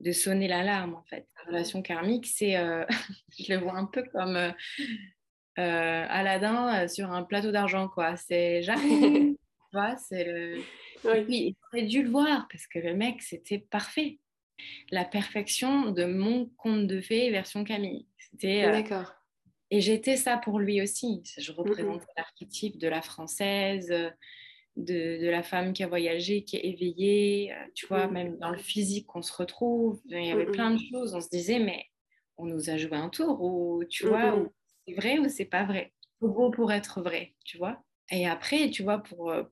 [0.00, 1.26] de sonner l'alarme, en fait.
[1.36, 2.84] La relation karmique, c'est, euh,
[3.38, 4.52] je le vois un peu comme euh,
[5.58, 8.16] euh, Aladdin sur un plateau d'argent, quoi.
[8.16, 8.78] C'est jamais,
[9.34, 9.36] tu
[9.72, 10.60] vois, c'est le...
[11.04, 11.56] Oui.
[11.74, 14.18] il dû le voir parce que le mec, c'était parfait
[14.90, 18.06] la perfection de mon conte de fées version Camille.
[18.18, 19.14] C'était, euh, D'accord.
[19.70, 21.22] Et j'étais ça pour lui aussi.
[21.36, 23.92] Je représentais l'archétype de la française,
[24.76, 27.52] de, la femme qui a voyagé, qui est éveillée.
[27.52, 30.00] Euh, tu vois, même dans le physique, on se retrouve.
[30.06, 31.14] Il y avait plein de choses.
[31.14, 31.84] On se disait, mais
[32.38, 34.48] on nous a joué un tour, ou tu vois,
[34.86, 35.92] c'est vrai ou c'est pas vrai.
[36.20, 37.82] Trop beau pour être vrai, tu vois.
[38.10, 39.42] Et après, tu vois, pour, euh,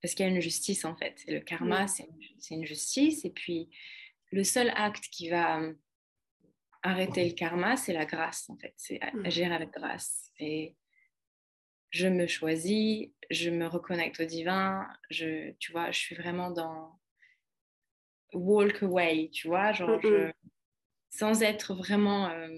[0.00, 1.22] parce qu'il y a une justice en fait.
[1.26, 2.06] Et le karma, c'est
[2.50, 3.24] une, justice.
[3.24, 3.70] Et puis,
[4.30, 5.74] le seul acte qui va euh,
[6.82, 8.74] arrêter le karma, c'est la grâce en fait.
[8.76, 10.30] C'est agir avec grâce.
[10.38, 10.76] Et
[11.90, 14.86] je me choisis, je me reconnecte au divin.
[15.10, 16.98] Je, tu vois, je suis vraiment dans
[18.32, 20.00] walk away, tu vois, genre,
[21.10, 22.48] sans être vraiment euh,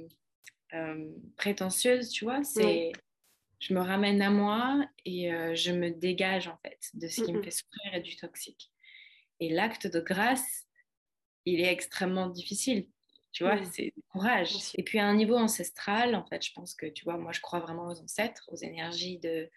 [0.74, 2.92] euh, prétentieuse, tu vois, c'est
[3.58, 7.32] je me ramène à moi et euh, je me dégage en fait de ce qui
[7.32, 8.72] me fait souffrir et du toxique.
[9.38, 10.66] Et l'acte de grâce,
[11.44, 12.88] il est extrêmement difficile.
[13.32, 14.56] Tu vois, c'est courage.
[14.76, 17.40] Et puis à un niveau ancestral, en fait, je pense que, tu vois, moi je
[17.40, 19.48] crois vraiment aux ancêtres, aux énergies de,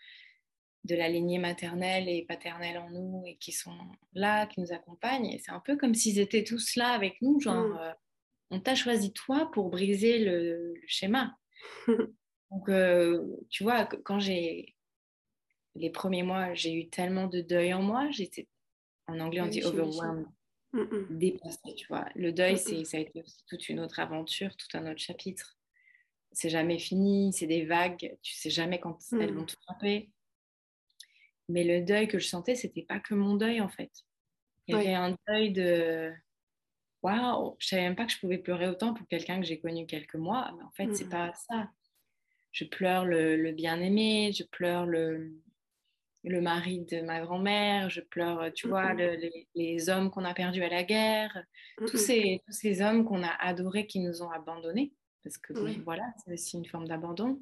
[0.86, 3.78] de la lignée maternelle et paternelle en nous et qui sont
[4.14, 5.26] là, qui nous accompagnent.
[5.26, 7.78] Et c'est un peu comme s'ils étaient tous là avec nous, genre, mm.
[7.82, 7.94] euh,
[8.52, 11.36] on t'a choisi toi pour briser le, le schéma.
[12.52, 14.76] Donc, euh, tu vois, quand j'ai
[15.76, 18.48] les premiers mois, j'ai eu tellement de deuil en moi, j'étais
[19.08, 20.26] en anglais on dit overwhelmed,
[20.78, 21.17] mm, mm.
[21.17, 22.05] dépassée, tu vois.
[22.15, 25.01] Le deuil, mm, c'est ça a été aussi toute une autre aventure, tout un autre
[25.01, 25.57] chapitre.
[26.32, 30.11] C'est jamais fini, c'est des vagues, tu sais jamais quand elles vont te frapper.
[31.47, 33.91] Mais le deuil que je sentais, c'était pas que mon deuil en fait.
[34.67, 36.11] Il y avait un deuil de
[37.03, 39.86] waouh, je savais même pas que je pouvais pleurer autant pour quelqu'un que j'ai connu
[39.86, 41.69] quelques mois, mais en fait, c'est pas ça
[42.55, 45.34] je pleure le, bien-aimé, je pleure le,
[46.26, 50.69] le mari de ma grand-mère, je pleure, tu vois, les, hommes qu'on a perdus à
[50.69, 51.43] la guerre,
[51.78, 55.53] tous, ces, tous ces hommes qu'on a adorés qui nous ont abandonnés, parce que
[55.84, 57.41] voilà, c'est aussi une forme d'abandon.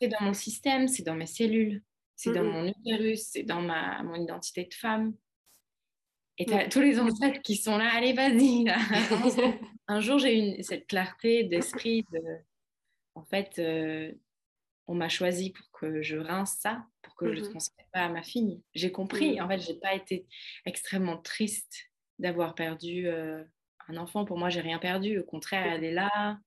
[0.00, 1.82] C'est dans mon système, c'est dans mes cellules,
[2.16, 5.14] c'est dans mon utérus, c'est dans ma, mon identité de femme.
[6.38, 8.66] Et tu as tous les ancêtres qui sont là, allez, vas-y.
[9.88, 12.20] Un jour, j'ai eu cette clarté d'esprit de,
[13.14, 14.12] en fait, euh,
[14.88, 18.00] on m'a choisi pour que je rince ça, pour que je ne mmh transmette pas
[18.00, 18.62] à ma fille.
[18.74, 19.42] J'ai compris, mmh.
[19.42, 20.26] en fait, j'ai pas été
[20.64, 23.44] extrêmement triste d'avoir perdu euh,
[23.88, 24.24] un enfant.
[24.24, 25.18] Pour moi, j'ai rien perdu.
[25.18, 26.38] Au contraire, elle est là,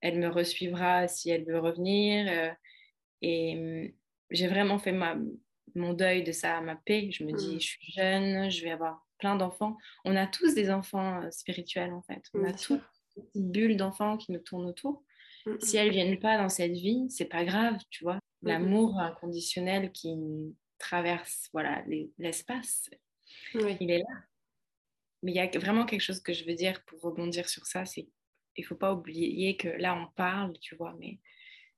[0.00, 2.26] elle me resuivra si elle veut revenir.
[2.30, 2.52] Euh,
[3.22, 3.92] et mmh,
[4.30, 5.16] j'ai vraiment fait ma,
[5.74, 7.10] mon deuil de ça, ma paix.
[7.10, 9.76] Je me dis, je suis jeune, je vais avoir plein d'enfants.
[10.04, 12.22] On a tous des enfants euh, spirituels, en fait.
[12.34, 12.80] On a tous
[13.34, 15.02] une bulle d'enfants qui nous tournent autour.
[15.60, 18.18] Si elles viennent pas dans cette vie, c'est pas grave, tu vois.
[18.42, 20.16] L'amour inconditionnel qui
[20.78, 21.82] traverse voilà
[22.18, 22.90] l'espace,
[23.54, 24.14] il est là.
[25.22, 27.86] Mais il y a vraiment quelque chose que je veux dire pour rebondir sur ça,
[27.86, 28.06] c'est
[28.56, 31.18] il faut pas oublier que là on parle, tu vois, mais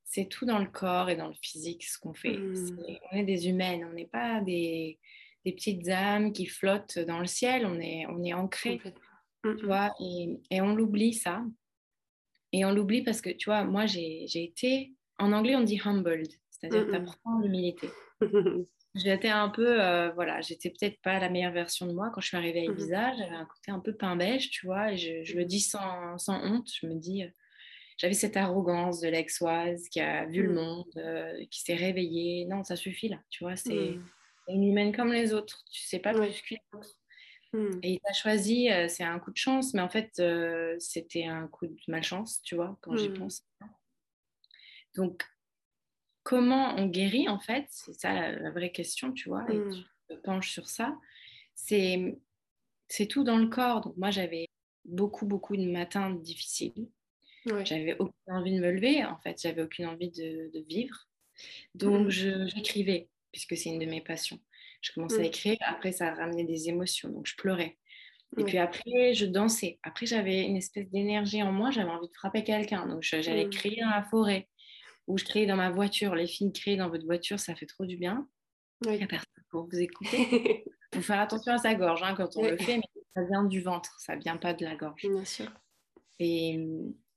[0.04, 2.36] c'est tout dans le corps et dans le physique ce qu'on fait.
[2.36, 2.78] Mmh.
[3.12, 4.98] on est des humaines, on n'est pas des,
[5.44, 8.80] des, petites âmes qui flottent dans le ciel, on est, on est ancré,
[9.42, 11.44] tu vois, et, et on l'oublie ça.
[12.52, 16.32] Et on l'oublie parce que, tu vois, moi, j'ai été, en anglais, on dit humbled,
[16.50, 17.88] c'est-à-dire tu apprends l'humilité.
[18.96, 22.28] j'étais un peu, euh, voilà, j'étais peut-être pas la meilleure version de moi quand je
[22.28, 23.14] suis arrivée à Ibiza.
[23.16, 26.42] J'avais un côté un peu pain beige, tu vois, et je, le dis sans, sans,
[26.42, 26.68] honte.
[26.80, 27.28] Je me dis, euh,
[27.98, 32.46] j'avais cette arrogance de l'exoise qui a vu le monde, euh, qui s'est réveillée.
[32.46, 33.98] Non, ça suffit là, tu vois, c'est
[34.48, 35.64] une humaine comme les autres.
[35.70, 36.96] Tu sais pas plus qu'une autre.
[37.56, 37.80] Mmh.
[37.82, 41.24] Et tu as choisi, euh, c'est un coup de chance, mais en fait, euh, c'était
[41.24, 43.14] un coup de malchance, tu vois, quand j'y mmh.
[43.14, 43.46] pense.
[44.94, 45.24] Donc,
[46.22, 49.74] comment on guérit, en fait, c'est ça la, vraie question, tu vois, et mmh.
[49.74, 50.98] tu te penches sur ça.
[51.54, 52.18] C'est,
[53.08, 53.80] tout dans le corps.
[53.80, 54.48] Donc, moi, j'avais
[54.84, 56.90] beaucoup, beaucoup de matins difficiles.
[57.64, 61.08] J'avais aucune envie de me lever, en fait, j'avais aucune envie de, de vivre.
[61.74, 64.40] Donc, j'écrivais, puisque c'est une de mes passions.
[64.86, 65.56] Je commençais à écrire.
[65.62, 67.08] Après, ça a ramené des émotions.
[67.08, 67.76] Donc, je pleurais.
[68.38, 69.78] Et puis après, je dansais.
[69.82, 71.70] Après, j'avais une espèce d'énergie en moi.
[71.70, 72.86] J'avais envie de frapper quelqu'un.
[72.86, 73.50] Donc, j'allais mm.
[73.50, 74.48] crier dans la forêt
[75.08, 76.14] ou je criais dans ma voiture.
[76.14, 78.28] Les filles crient dans votre voiture, ça fait trop du bien.
[78.84, 80.64] Il n'y a personne pour vous écouter.
[80.92, 83.44] Il faut faire attention à sa gorge hein, quand on le fait, mais ça vient
[83.44, 85.02] du ventre, ça ne vient pas de la gorge.
[85.02, 85.50] Bien sûr.
[86.18, 86.58] Et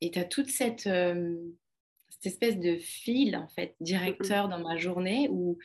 [0.02, 1.38] tu as toute cette, euh,
[2.10, 5.58] cette espèce de fil, en fait, directeur dans ma journée où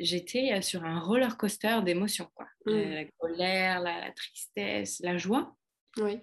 [0.00, 2.30] j'étais euh, sur un roller coaster d'émotions.
[2.34, 2.46] Quoi.
[2.66, 2.72] Mmh.
[2.72, 5.54] La colère, la, tristesse, la joie.
[5.96, 6.20] Oui.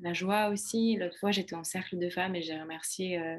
[0.00, 0.96] la joie aussi.
[0.96, 3.38] L'autre fois, j'étais en cercle de femmes et j'ai remercié, euh,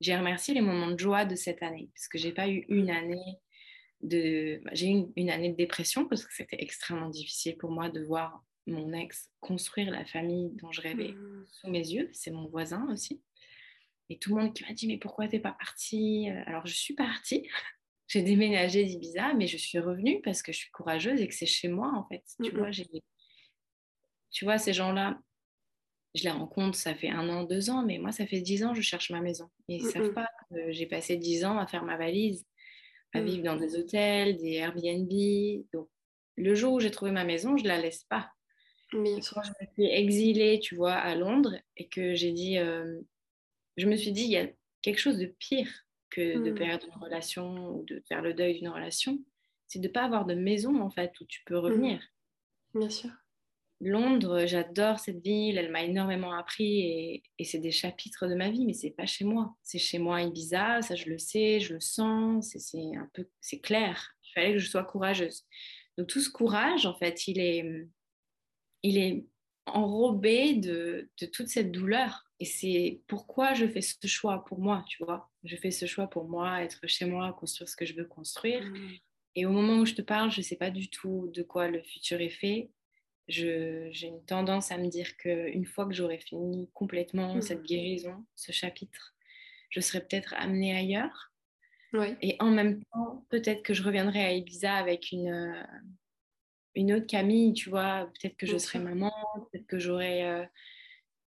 [0.00, 2.90] j'ai remercié les moments de joie de cette année parce que j'ai pas eu une
[2.90, 3.38] année
[4.00, 7.90] de, bah, j'ai eu une, année de dépression parce que c'était extrêmement difficile pour moi
[7.90, 11.46] de voir mon ex construire la famille dont je rêvais mmh.
[11.52, 12.10] sous mes yeux.
[12.12, 13.22] C'est mon voisin aussi.
[14.10, 16.94] Et tout le monde qui m'a dit mais pourquoi t'es pas partie Alors je suis
[16.94, 17.46] partie
[18.08, 21.46] j'ai déménagé d'Ibiza, mais je suis revenue parce que je suis courageuse et que c'est
[21.46, 22.24] chez moi, en fait.
[22.42, 22.70] Tu, vois,
[24.30, 25.20] tu vois, ces gens-là,
[26.14, 28.72] je les rencontre, ça fait un an, deux ans, mais moi, ça fait dix ans,
[28.72, 29.50] je cherche ma maison.
[29.68, 32.46] ils ne savent pas que j'ai passé dix ans à faire ma valise,
[33.12, 35.12] à vivre dans des hôtels, des Airbnb.
[35.74, 35.88] Donc,
[36.36, 38.30] le jour où j'ai trouvé ma maison, je la laisse pas.
[38.94, 39.34] Bien sûr.
[39.34, 43.00] Quand je me suis exilée, tu vois, à Londres et que j'ai dit, euh,
[43.76, 44.48] je me suis dit, il y a
[44.80, 45.68] quelque chose de pire
[46.10, 46.54] que de Mm.
[46.54, 49.18] perdre une relation ou de faire le deuil d'une relation,
[49.66, 51.64] c'est de pas avoir de maison en fait où tu peux Mm.
[51.64, 52.02] revenir.
[52.74, 53.10] Bien sûr.
[53.80, 58.50] Londres, j'adore cette ville, elle m'a énormément appris et, et c'est des chapitres de ma
[58.50, 59.54] vie, mais c'est pas chez moi.
[59.62, 63.08] C'est chez moi à Ibiza, ça je le sais, je le sens, c'est- c'est un
[63.14, 64.16] peu, c'est clair.
[64.24, 65.46] Il fallait que je sois courageuse.
[65.96, 67.64] Donc tout ce courage, en fait, il est,
[68.82, 69.26] il est
[69.66, 72.24] enrobé de, de toute cette douleur.
[72.40, 75.30] Et c'est pourquoi je fais ce choix pour moi, tu vois.
[75.44, 78.64] Je fais ce choix pour moi, être chez moi, construire ce que je veux construire.
[78.64, 78.90] Mm.
[79.34, 81.68] Et au moment où je te parle, je ne sais pas du tout de quoi
[81.68, 82.70] le futur est fait.
[83.28, 88.52] J'ai une tendance à me dire qu'une fois que j'aurai fini complètement cette guérison, ce
[88.52, 89.14] chapitre,
[89.68, 91.32] je serai peut-être amenée ailleurs.
[92.22, 95.62] Et en même temps, peut-être que je reviendrai à Ibiza avec une, euh,
[96.74, 98.10] une autre Camille, tu vois.
[98.14, 99.12] Peut-être que je serai maman,
[99.50, 100.44] peut-être que j'aurai euh,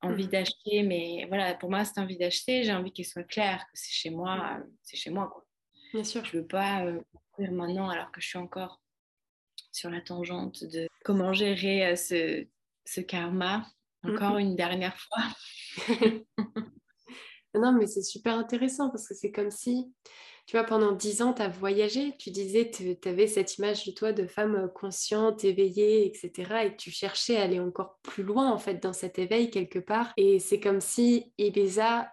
[0.03, 0.31] envie Mhm.
[0.31, 0.83] d'acheter.
[0.83, 2.63] Mais voilà, pour moi, c'est envie d'acheter.
[2.65, 4.59] J'ai envie qu'elle soit claire, que c'est chez moi.
[4.61, 5.45] euh, C'est chez moi, quoi.
[5.93, 6.25] Bien sûr.
[6.25, 8.81] Je veux pas euh, construire maintenant alors que je suis encore
[9.73, 12.47] sur la tangente de comment gérer euh, ce,
[12.85, 13.67] ce karma
[14.03, 15.23] encore une dernière fois.
[17.53, 19.93] Non, mais c'est super intéressant parce que c'est comme si,
[20.51, 23.93] tu vois, pendant dix ans, tu as voyagé, tu disais, tu avais cette image de
[23.93, 26.65] toi de femme euh, consciente, éveillée, etc.
[26.65, 30.13] Et tu cherchais à aller encore plus loin, en fait, dans cet éveil quelque part.
[30.17, 32.11] Et c'est comme si Ibiza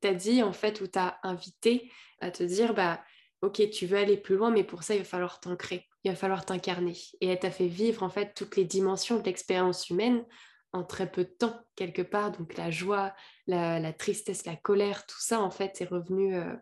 [0.00, 1.88] t'a dit, en fait, ou t'a invité
[2.20, 3.00] à te dire, bah,
[3.42, 6.16] ok, tu veux aller plus loin, mais pour ça, il va falloir t'ancrer, il va
[6.16, 6.96] falloir t'incarner.
[7.20, 10.26] Et elle t'a fait vivre, en fait, toutes les dimensions de l'expérience humaine
[10.72, 12.32] en très peu de temps, quelque part.
[12.32, 13.14] Donc la joie,
[13.46, 16.52] la, la tristesse, la colère, tout ça, en fait, est revenu, euh,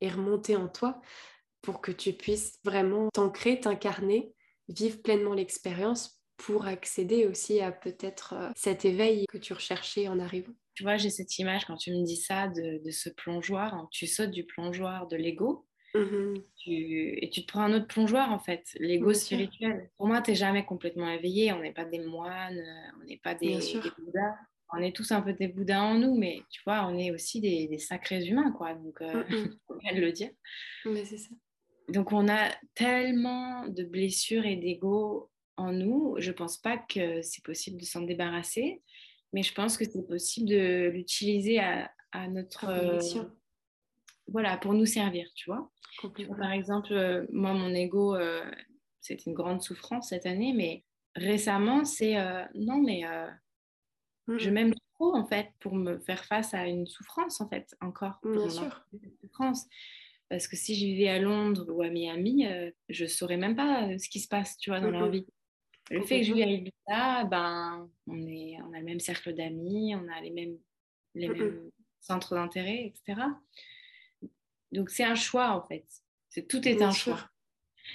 [0.00, 1.00] est remonté en toi
[1.62, 4.32] pour que tu puisses vraiment t'ancrer, t'incarner,
[4.68, 10.18] vivre pleinement l'expérience pour accéder aussi à peut-être euh, cet éveil que tu recherchais en
[10.20, 10.52] arrivant.
[10.74, 13.74] Tu vois, j'ai cette image quand tu me dis ça de, de ce plongeoir.
[13.74, 13.88] hein.
[13.90, 16.42] Tu sautes du plongeoir de l'ego Mhm.
[16.56, 19.90] tu- et tu te prends un autre plongeoir en fait, l'ego spirituel.
[19.96, 21.52] Pour moi, tu n'es jamais complètement éveillé.
[21.54, 23.48] On n'est pas des moines, euh, on n'est pas des,
[23.82, 24.34] des bouddhas.
[24.72, 27.40] On est tous un peu des bouddhas en nous, mais tu vois, on est aussi
[27.40, 28.74] des, des sacrés humains, quoi.
[28.74, 29.58] Donc, euh, Mhm.
[29.66, 30.30] faut bien le dire.
[30.84, 31.30] Mais c'est ça.
[31.88, 36.16] Donc, on a tellement de blessures et d'ego en nous.
[36.18, 38.82] Je pense pas que c'est possible de s'en débarrasser,
[39.32, 42.64] mais je pense que c'est possible de l'utiliser à, à notre.
[42.68, 42.98] Euh,
[44.28, 45.70] voilà, pour nous servir, tu vois.
[45.92, 46.36] Tu vois, Complètement.
[46.36, 48.44] Par exemple, euh, moi, mon ego, euh,
[49.00, 52.16] c'est une grande souffrance cette année, mais récemment, c'est
[52.56, 53.04] non, mais
[54.28, 54.54] je Mhm.
[54.54, 58.18] m'aime trop en fait pour me faire face à une souffrance en fait encore.
[58.20, 58.84] pour Bien sûr.
[59.20, 59.66] souffrance.
[60.28, 63.88] Parce que si je vivais à Londres ou à Miami, euh, je saurais même pas
[63.88, 65.12] euh, ce qui se passe, tu vois, dans leur Mhm.
[65.12, 65.26] vie.
[65.90, 69.32] Le fait que je vis à Ibiza, ben, on, est, on a le même cercle
[69.34, 70.58] d'amis, on a les mêmes,
[71.14, 71.70] les mêmes
[72.00, 73.20] centres d'intérêt, etc.
[74.72, 75.86] Donc c'est un choix en fait.
[76.28, 77.16] C'est, tout est Bien un sûr.
[77.16, 77.30] choix.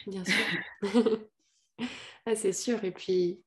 [0.07, 0.45] Bien sûr.
[2.25, 2.84] Ah, c'est sûr.
[2.84, 3.41] Et puis,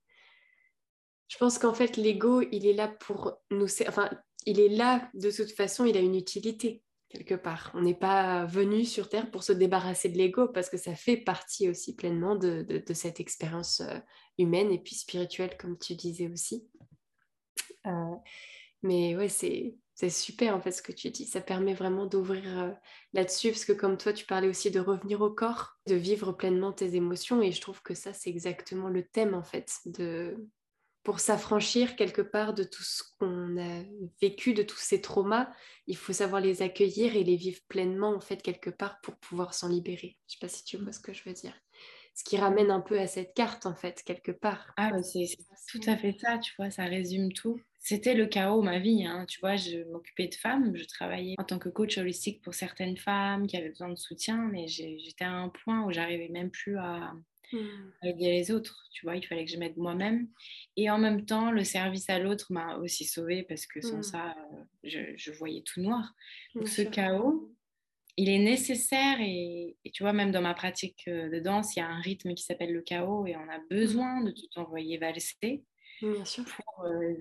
[1.35, 3.67] je pense qu'en fait, l'ego, il est là pour nous...
[3.89, 4.09] Enfin,
[4.47, 7.73] il est là, de toute façon, il a une utilité, quelque part.
[7.75, 11.17] On n'est pas venu sur Terre pour se débarrasser de l'ego, parce que ça fait
[11.17, 13.99] partie aussi pleinement de, cette expérience euh,
[14.39, 16.69] humaine et puis spirituelle, comme tu disais aussi.
[17.89, 18.15] Euh,
[18.83, 19.75] mais ouais, c'est...
[19.97, 22.73] C'est super en fait ce que tu dis, ça permet vraiment d'ouvrir euh,
[23.13, 26.73] là-dessus, parce que comme toi, tu parlais aussi de revenir au corps, de vivre pleinement
[26.73, 30.37] tes émotions, et je trouve que ça, c'est exactement le thème en fait, de...
[31.05, 33.83] pour s'affranchir quelque part de tout ce qu'on a
[34.23, 35.53] vécu, de tous ces traumas,
[35.87, 39.53] il faut savoir les accueillir et les vivre pleinement en fait quelque part pour pouvoir
[39.53, 40.17] s'en libérer.
[40.27, 41.55] Je sais pas si tu vois ce que je veux dire.
[42.15, 44.73] Ce qui ramène un peu à cette carte en fait, quelque part.
[44.77, 45.27] Ah, c'est,
[45.69, 47.61] tout à fait ça, tu vois, ça résume tout.
[47.81, 51.45] C'était le chaos, ma vie, hein, tu vois, je m'occupais de femmes, je travaillais en
[51.45, 55.33] tant que coach holistique pour certaines femmes qui avaient besoin de soutien, mais j'étais à
[55.33, 57.13] un point où j'arrivais même plus à,
[57.53, 57.91] Hmm.
[58.03, 60.29] à aider les autres, tu vois, il fallait que je m'aide moi-même.
[60.77, 64.03] Et en même temps, le service à l'autre m'a aussi sauvée parce que sans Mm.
[64.03, 66.15] ça, euh, je, je voyais tout noir.
[66.55, 66.91] Donc Bien ce sûr.
[66.91, 67.55] chaos,
[68.17, 71.81] il est nécessaire et, et tu vois, même dans ma pratique euh, de danse, il
[71.81, 74.99] y a un rythme qui s'appelle le chaos et on a besoin de tout envoyer
[74.99, 75.65] valser
[76.03, 76.45] Bien sûr.
[76.45, 77.15] pour euh,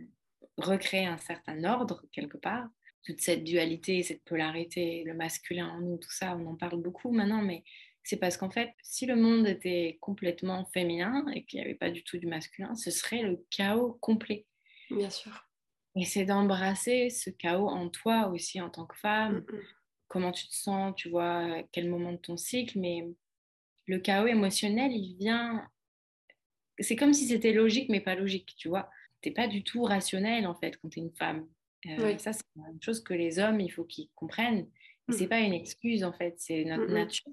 [0.58, 2.68] recréer un certain ordre quelque part.
[3.06, 7.12] Toute cette dualité, cette polarité, le masculin en nous, tout ça, on en parle beaucoup
[7.12, 7.64] maintenant, mais
[8.04, 11.90] c'est parce qu'en fait, si le monde était complètement féminin et qu'il n'y avait pas
[11.90, 14.46] du tout du masculin, ce serait le chaos complet.
[14.90, 15.48] Bien sûr.
[15.96, 19.62] Et c'est d'embrasser ce chaos en toi aussi en tant que femme, Mm, mm.
[20.08, 23.08] comment tu te sens, tu vois, à quel moment de ton cycle, mais
[23.86, 25.68] le chaos émotionnel, il vient
[26.80, 28.90] c'est comme si c'était logique, mais pas logique, tu vois.
[29.22, 31.48] T'es pas du tout rationnel, en fait, quand tu es une femme.
[31.86, 34.68] Euh, ça, c'est une chose que les hommes, il faut qu'ils comprennent.
[35.10, 35.30] Ce C'est mm.
[35.30, 37.32] pas une excuse, en fait, c'est notre nature.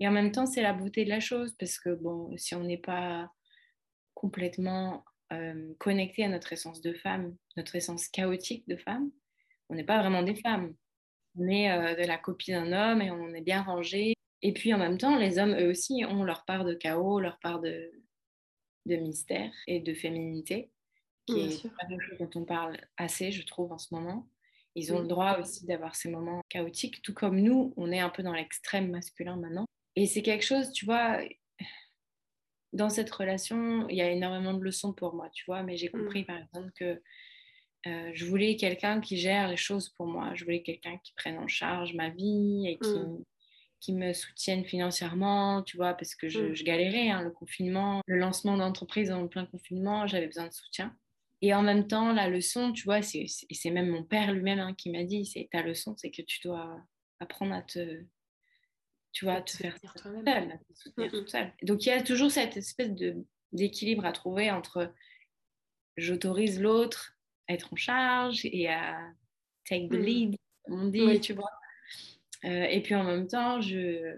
[0.00, 2.64] Et en même temps, c'est la beauté de la chose, parce que, bon, si on
[2.64, 3.30] n'est pas
[4.14, 9.10] complètement euh, connecté à notre essence de femme, notre essence chaotique de femme,
[9.68, 10.74] on n'est pas vraiment des femmes.
[11.36, 14.14] On est euh, de la copie d'un homme et on est bien rangé.
[14.42, 17.38] Et puis en même temps, les hommes, eux aussi, ont leur part de chaos, leur
[17.40, 17.90] part de,
[18.86, 20.70] de mystère et de féminité,
[21.26, 24.28] qui est pas quelque chose dont on parle assez, je trouve, en ce moment.
[24.74, 28.10] Ils ont le droit aussi d'avoir ces moments chaotiques, tout comme nous, on est un
[28.10, 29.66] peu dans l'extrême masculin maintenant.
[29.98, 31.18] Et c'est quelque chose, tu vois,
[32.72, 35.88] dans cette relation, il y a énormément de leçons pour moi, tu vois, mais j'ai
[35.88, 35.92] mm.
[35.92, 37.02] compris par exemple que
[37.88, 40.36] euh, je voulais quelqu'un qui gère les choses pour moi.
[40.36, 43.24] Je voulais quelqu'un qui prenne en charge ma vie et qui, mm.
[43.80, 46.52] qui me soutienne financièrement, tu vois, parce que je, mm.
[46.62, 50.96] galérais, hein, le confinement, le lancement d'entreprise en plein confinement, j'avais besoin de soutien.
[51.42, 54.74] Et en même temps, la leçon, tu vois, c'est, c'est même mon père lui-même hein,
[54.74, 56.80] qui m'a dit, c'est ta leçon, c'est que tu dois
[57.18, 58.04] apprendre à te,
[59.12, 61.52] tu vois, te faire toi-même, te soutenir toute seule.
[61.62, 63.16] Donc il y a toujours cette espèce de,
[63.52, 64.92] d'équilibre à trouver entre
[65.96, 68.98] j'autorise l'autre à être en charge et à
[69.64, 70.02] take the mm.
[70.02, 71.50] lead, comme on dit, tu vois.
[72.44, 74.16] Euh, et puis en même temps, je,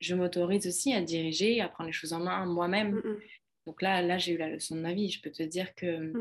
[0.00, 2.92] je m'autorise aussi à diriger, à prendre les choses en main moi-même.
[2.92, 3.20] Mm, mm.
[3.66, 5.10] Donc là, là j'ai eu la leçon de ma vie.
[5.10, 6.12] Je peux te dire que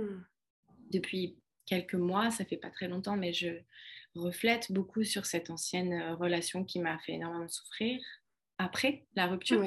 [0.91, 3.49] depuis quelques mois, ça fait pas très longtemps, mais je,
[4.15, 8.01] reflète beaucoup sur cette ancienne euh, relation qui m'a fait énormément souffrir
[8.57, 9.65] après la rupture,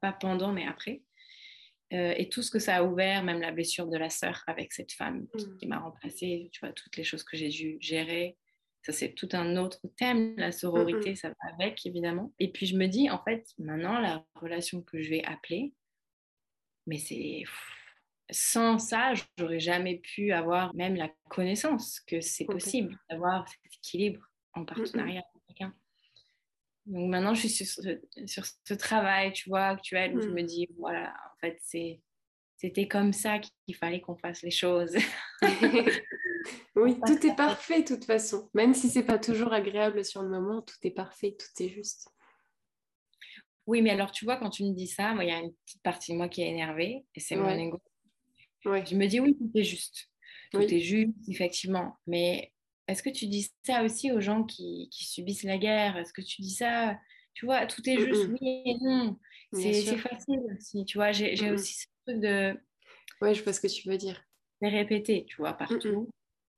[0.00, 1.02] pas, pendant, mais après.
[1.92, 4.72] Euh, et tout ce que ça a ouvert, même la blessure de la sœur avec
[4.72, 5.26] cette femme
[5.58, 5.68] qui, mm.
[5.68, 8.38] m'a remplacée, tu vois, toutes les choses que j'ai dû gérer.
[8.82, 10.34] Ça, c'est tout un autre thème.
[10.36, 12.32] La sororité, ça va avec, évidemment.
[12.38, 15.72] Et puis, je me dis, en fait, maintenant, la relation que je vais appeler,
[16.86, 17.44] mais c'est
[18.30, 24.24] sans ça, j'aurais jamais pu avoir même la connaissance que c'est possible d'avoir cet équilibre
[24.54, 25.74] en partenariat avec quelqu'un.
[26.86, 27.66] Donc maintenant, je suis
[28.26, 30.46] sur ce, travail, tu vois, actuel, où je me mmh.
[30.46, 31.58] dis, voilà, en fait,
[32.56, 34.96] c'était comme ça qu'il fallait qu'on fasse les choses.
[36.74, 38.50] oui, tout est parfait de toute façon.
[38.54, 42.08] Même si c'est pas toujours agréable sur le moment, tout est parfait, tout est juste.
[43.66, 45.54] Oui, mais alors tu vois, quand tu me dis ça, moi, il y a une
[45.64, 47.80] petite partie de moi qui est énervée, et c'est mon ego
[48.64, 50.08] je me dis oui, tout est juste.
[50.52, 51.96] Tout est juste, effectivement.
[52.06, 52.52] Mais
[52.88, 55.96] est-ce que tu dis ça aussi aux gens qui, subissent la guerre?
[55.96, 56.98] Est-ce que tu dis ça?
[57.34, 59.18] Tu vois, tout est juste, oui et non.
[59.52, 61.12] C'est facile aussi, tu vois.
[61.12, 62.54] J'ai aussi ce truc de...
[63.20, 64.22] Oui, je vois ce que tu veux dire.
[64.60, 66.08] C'est répété, tu vois, partout.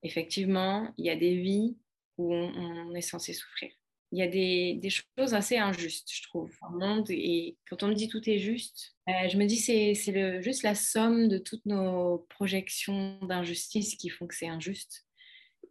[0.02, 1.76] Effectivement, il y a des vies
[2.18, 3.70] où on est censé souffrir
[4.15, 7.11] il y a des, des, choses assez injustes, je trouve, le monde.
[7.11, 10.62] Et quand on me dit tout est juste, euh, je me dis c'est c'est juste
[10.62, 15.05] la somme de toutes nos projections d'injustice qui font que c'est injuste.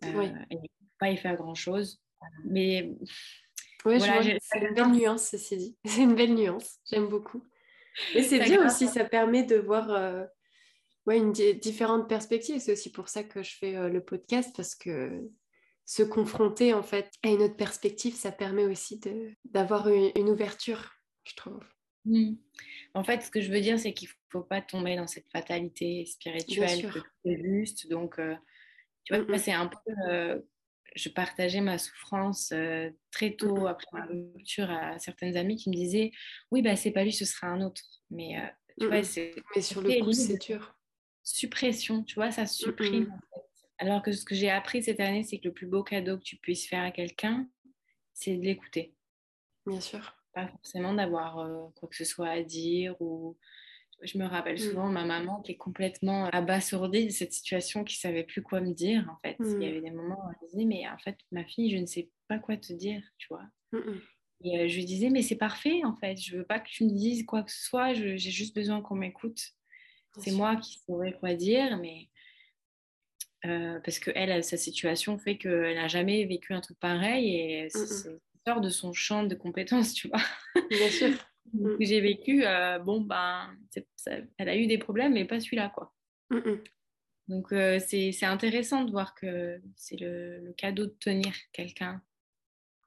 [0.04, 0.28] Euh, oui.
[0.52, 0.58] Et
[1.00, 2.02] pas y faire grand-chose.
[2.46, 2.92] Mais
[3.86, 5.78] oui, c'est une belle nuance, ceci dit.
[5.86, 7.44] C'est une belle nuance, j'aime beaucoup.
[8.16, 10.24] Et c'est bien aussi, ça permet de voir euh,
[11.06, 12.60] ouais, une différentes perspectives.
[12.60, 15.22] C'est aussi pour ça que je fais euh, le podcast, parce que
[15.86, 19.00] se confronter en fait à une autre perspective, ça permet aussi
[19.46, 20.92] d'avoir une, ouverture,
[21.26, 21.60] je trouve.
[22.06, 22.34] Mmh.
[22.94, 25.30] En fait, ce que je veux dire, c'est qu'il ne faut pas tomber dans cette
[25.32, 27.90] fatalité spirituelle que juste.
[27.90, 28.36] Donc, euh,
[29.04, 29.38] tu vois, mmh, mmh.
[29.38, 29.92] c'est un peu.
[30.10, 30.40] Euh,
[30.96, 35.76] je partageais ma souffrance euh, très tôt après ma rupture à certaines amies qui me
[35.76, 36.12] disaient
[36.52, 37.82] Oui, bah, c'est pas lui, ce sera un autre.
[38.12, 38.36] Mais
[38.80, 39.34] tu vois, c'est.
[39.56, 40.76] Mais sur le coup, c'est dur.
[41.24, 43.10] Suppression, tu vois, ça supprime
[43.84, 46.24] alors que ce que j'ai appris cette année, c'est que le plus beau cadeau que
[46.24, 47.50] tu puisses faire à quelqu'un,
[48.14, 48.96] c'est de l'écouter.
[49.66, 50.16] Bien sûr.
[50.34, 53.38] Pas forcément d'avoir euh, quoi que ce soit à dire ou
[54.02, 54.70] je me rappelle mm.
[54.70, 58.74] souvent ma maman qui est complètement abasourdie de cette situation, qui savait plus quoi me
[58.74, 59.36] dire en fait.
[59.42, 59.64] Il y mm.
[59.64, 62.40] avait des moments où elle disait mais en fait ma fille je ne sais pas
[62.40, 63.46] quoi te dire, tu vois.
[64.46, 66.86] Et euh, je lui disais mais c'est parfait en fait, je veux pas que tu
[66.86, 69.42] me dises quoi que ce soit, j'ai juste besoin qu'on m'écoute.
[70.20, 72.08] C'est moi qui saurais quoi dire, mais
[73.46, 77.70] euh, parce que elle, sa situation fait qu'elle n'a jamais vécu un truc pareil et
[77.70, 78.10] c'est
[78.48, 80.22] sort de son champ de compétences, tu vois.
[80.70, 81.10] Bien sûr.
[81.52, 81.76] Mm.
[81.82, 83.56] J'ai vécu, euh, bon, ben,
[84.38, 85.94] elle a eu des problèmes, mais pas celui-là, quoi.
[87.28, 92.02] Donc, euh, c'est intéressant de voir que c'est le, le, cadeau de tenir quelqu'un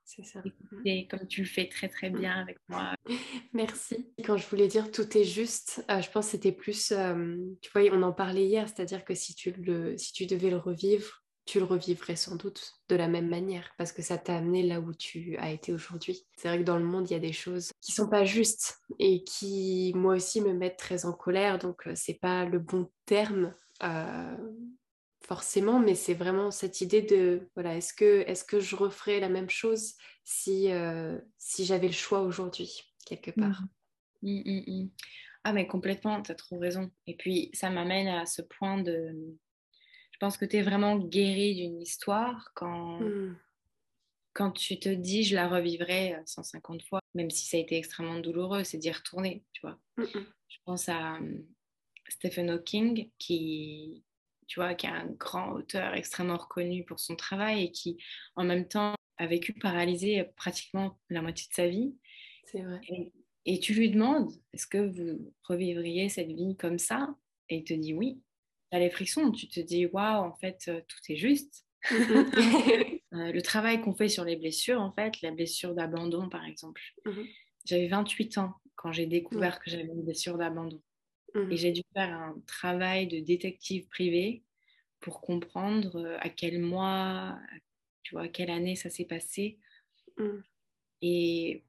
[0.06, 0.40] c'est ça.
[0.84, 2.94] Et comme tu le fais très très bien avec moi.
[3.52, 4.06] Merci.
[4.24, 7.70] Quand je voulais dire tout est juste, euh, je pense que c'était plus, euh, tu
[7.74, 11.24] vois, on en parlait hier, c'est-à-dire que si tu, le, si tu devais le revivre,
[11.46, 14.80] tu le revivrais sans doute de la même manière parce que ça t'a amené là
[14.80, 16.26] où tu as été aujourd'hui.
[16.36, 18.78] C'est vrai que dans le monde, il y a des choses qui sont pas justes
[18.98, 21.58] et qui, moi aussi, me mettent très en colère.
[21.58, 23.54] Donc, euh, c'est pas le bon terme.
[23.82, 24.36] Euh,
[25.26, 29.28] forcément, mais c'est vraiment cette idée de voilà, est-ce que, est que je referais la
[29.28, 33.62] même chose si, euh, si j'avais le choix aujourd'hui, quelque part?
[34.22, 34.40] Mmh.
[34.44, 34.88] Mmh, mmh,
[35.44, 36.90] Ah, mais complètement, tu as trop raison.
[37.06, 39.36] Et puis, ça m'amène à ce point de
[40.12, 43.00] je pense que tu es vraiment guéri d'une histoire quand,
[44.32, 48.18] quand tu te dis je la revivrai 150 fois, même si ça a été extrêmement
[48.18, 49.78] douloureux, c'est d'y retourner, tu vois.
[49.98, 51.44] Je pense à hum,
[52.08, 54.05] Stephen Hawking qui,
[54.46, 57.98] tu vois, qui est un grand auteur extrêmement reconnu pour son travail et qui,
[58.36, 61.94] en même temps, a vécu paralysé pratiquement la moitié de sa vie.
[62.44, 62.80] C'est vrai.
[62.88, 63.12] Et,
[63.46, 67.14] et, tu lui demandes, est-ce que vous revivriez cette vie comme ça?
[67.48, 68.20] Et il te dit oui
[68.70, 71.66] tu as les frictions, tu te dis waouh, en fait, euh, tout est juste.
[73.12, 76.82] Euh, le travail qu'on fait sur les blessures, en fait, la blessure d'abandon, par exemple.
[77.04, 77.22] Mmh
[77.64, 80.80] j'avais 28 ans quand j'ai découvert que j'avais une blessure d'abandon.
[81.36, 84.42] Mmh Et j'ai dû faire un travail de détective privé
[85.00, 87.38] pour comprendre euh, à quel mois,
[88.02, 89.58] tu vois, à quelle année ça s'est passé.
[90.16, 90.38] Mmh.
[91.02, 91.64] Et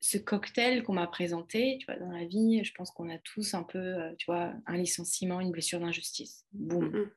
[0.00, 3.54] ce cocktail qu'on m'a présenté, tu vois, dans la vie, je pense qu'on a tous
[3.54, 6.44] un peu, euh, tu vois, un licenciement, une blessure d'injustice.
[6.52, 7.10] Boum.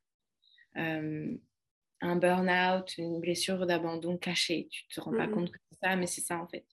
[0.77, 1.37] Euh,
[2.01, 4.67] un burn-out, une blessure d'abandon cachée.
[4.69, 6.65] Tu te rends pas compte que c'est ça, mais c'est ça en fait.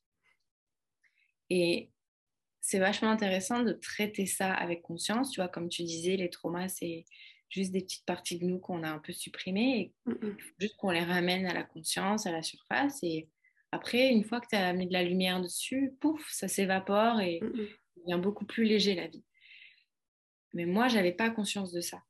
[1.49, 1.91] Et
[2.67, 5.31] c'est vachement intéressant de traiter ça avec conscience.
[5.31, 7.05] Tu vois, comme tu disais, les traumas, c'est
[7.51, 9.93] juste des petites parties de nous qu'on a un peu supprimées.
[10.09, 10.15] Et
[10.59, 13.03] juste qu'on les ramène à la conscience, à la surface.
[13.03, 13.29] Et
[13.71, 17.41] après, une fois que tu as mis de la lumière dessus, pouf, ça s'évapore et
[17.43, 17.69] mm, mm.
[17.97, 19.25] il devient beaucoup plus léger la vie.
[20.55, 22.03] Mais moi, j'avais pas conscience de ça.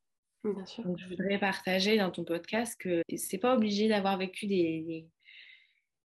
[0.45, 0.85] Bien sûr.
[0.85, 5.05] Donc, je voudrais partager dans ton podcast que c'est pas obligé d'avoir vécu des,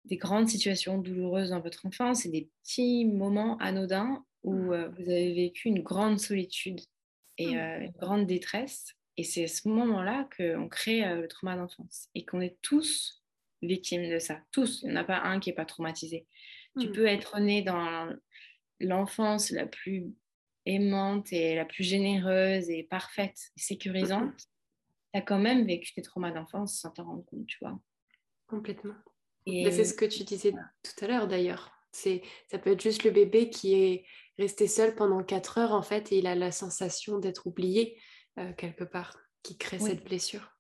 [0.06, 4.72] des, grandes situations douloureuses dans votre enfance, c'est des petits moments anodins où mm.
[4.72, 6.80] euh, vous avez vécu une grande solitude
[7.38, 8.94] et euh, une grande détresse.
[9.16, 13.22] Et c'est à ce moment-là qu'on crée euh, le trauma d'enfance et qu'on est tous
[13.60, 14.40] victimes de ça.
[14.50, 14.82] Tous.
[14.82, 16.26] Il n'y en a pas un qui n'est pas traumatisé.
[16.80, 16.92] Tu hmm.
[16.92, 18.14] peux être né dans
[18.80, 20.12] l'enfance la plus
[20.64, 24.36] aimante et la plus généreuse et parfaite et sécurisante.
[25.12, 27.78] Tu as quand même vécu tes traumas d'enfance sans t'en rendre compte, tu vois.
[28.46, 28.94] Complètement.
[29.46, 31.72] Et c'est ce que tu disais tout à l'heure d'ailleurs.
[31.92, 34.06] Ça peut être juste le bébé qui est
[34.38, 37.98] resté seul pendant 4 heures en fait et il a la sensation d'être oublié
[38.38, 40.56] euh, quelque part, qui crée cette blessure.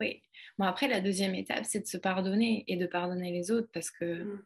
[0.00, 0.22] Oui.
[0.58, 3.90] Bon, après, la deuxième étape, c'est de se pardonner et de pardonner les autres parce
[3.90, 4.44] que, mm.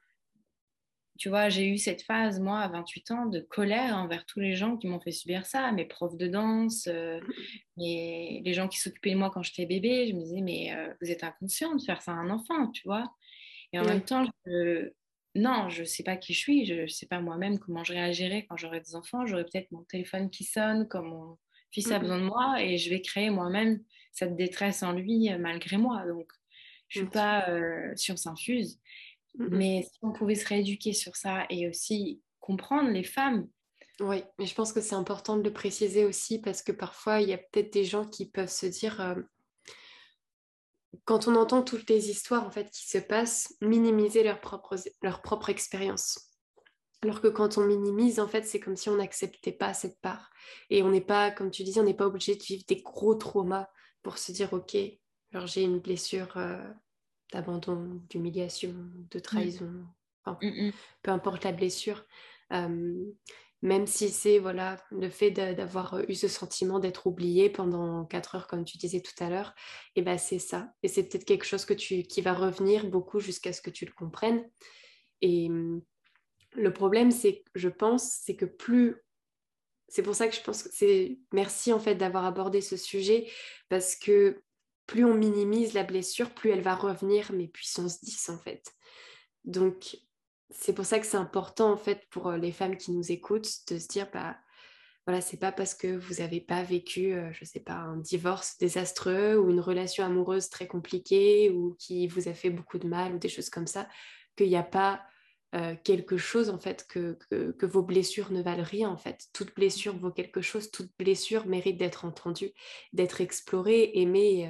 [1.19, 4.55] tu vois, j'ai eu cette phase, moi, à 28 ans, de colère envers tous les
[4.55, 8.43] gens qui m'ont fait subir ça, mes profs de danse, euh, mm.
[8.45, 10.09] les gens qui s'occupaient de moi quand j'étais bébé.
[10.09, 12.83] Je me disais, mais euh, vous êtes inconscient de faire ça à un enfant, tu
[12.85, 13.13] vois.
[13.73, 14.25] Et en même temps,
[15.35, 17.93] non, je ne sais pas qui je suis, je ne sais pas moi-même comment je
[17.93, 19.27] réagirais quand j'aurai des enfants.
[19.27, 21.39] J'aurai peut-être mon téléphone qui sonne, comme mon
[21.71, 23.81] fils a besoin de moi, et je vais créer moi-même
[24.13, 26.05] cette détresse en lui euh, malgré moi.
[26.07, 26.31] Donc,
[26.89, 28.81] je ne suis pas euh, science infuse.
[29.39, 33.49] Mais si on pouvait se rééduquer sur ça et aussi comprendre les femmes.
[34.01, 37.29] Oui, mais je pense que c'est important de le préciser aussi parce que parfois, il
[37.29, 39.15] y a peut-être des gens qui peuvent se dire, euh,
[41.05, 45.23] quand on entend toutes les histoires en fait qui se passent, minimiser leur propre, leur
[45.23, 46.31] propre expérience.
[47.03, 50.31] Alors que quand on minimise, en fait, c'est comme si on n'acceptait pas cette part.
[50.69, 53.15] Et on n'est pas, comme tu disais, on n'est pas obligé de vivre des gros
[53.15, 53.69] traumas
[54.03, 54.77] pour se dire, OK,
[55.33, 56.63] alors j'ai une blessure euh,
[57.33, 58.75] d'abandon, d'humiliation,
[59.11, 59.23] de mm.
[59.23, 59.87] trahison,
[60.27, 60.73] mm, mm.
[61.03, 62.05] peu importe la blessure.
[62.53, 63.05] Euh,
[63.63, 68.47] même si c'est voilà le fait d'avoir eu ce sentiment d'être oublié pendant quatre heures,
[68.47, 69.55] comme tu disais tout à l'heure,
[69.97, 70.73] et eh ben c'est ça.
[70.83, 73.85] Et c'est peut-être quelque chose que tu, qui va revenir beaucoup jusqu'à ce que tu
[73.85, 74.49] le comprennes.
[75.21, 75.51] Et
[76.53, 78.97] le problème, c'est, je pense, c'est que plus
[79.91, 83.29] c'est pour ça que je pense que c'est merci en fait d'avoir abordé ce sujet
[83.69, 84.41] parce que
[84.87, 88.73] plus on minimise la blessure, plus elle va revenir, mais puissance 10 en fait.
[89.45, 89.97] Donc
[90.51, 93.51] c'est pour ça que c'est important en fait pour euh, les femmes qui nous écoutent
[93.69, 94.37] de se dire bah
[95.07, 98.59] voilà, c'est pas parce que vous n'avez pas vécu, euh, je sais pas, un divorce
[98.59, 103.15] désastreux ou une relation amoureuse très compliquée ou qui vous a fait beaucoup de mal
[103.15, 103.89] ou des choses comme ça
[104.37, 105.03] qu'il n'y a pas
[105.55, 109.27] euh, quelque chose en fait que, que, vos blessures ne valent rien en fait.
[109.33, 112.53] Toute blessure vaut quelque chose, toute blessure mérite d'être entendue,
[112.93, 114.49] d'être explorée, aimée.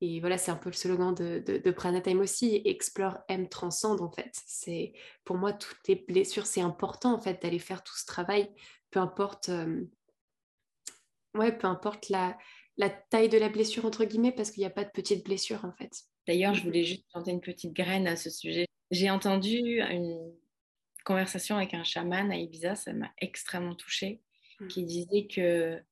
[0.00, 4.00] Et voilà, c'est un peu le slogan de, de, de Pranatime aussi, explore, aime, transcende
[4.00, 4.30] en fait.
[4.46, 4.92] C'est
[5.24, 8.48] pour moi toutes les blessures, c'est important en fait d'aller faire tout ce travail,
[8.90, 9.84] peu importe, euh,
[11.34, 12.36] ouais, peu importe la,
[12.78, 15.64] la taille de la blessure, entre guillemets, parce qu'il n'y a pas de petite blessure,
[15.64, 15.90] en fait.
[16.26, 18.66] D'ailleurs, je voulais juste planter une petite graine à ce sujet.
[18.90, 20.32] J'ai entendu une
[21.04, 24.22] conversation avec un chaman à Ibiza, ça m'a extrêmement touchée,
[24.60, 24.68] mm.
[24.68, 25.82] qui disait que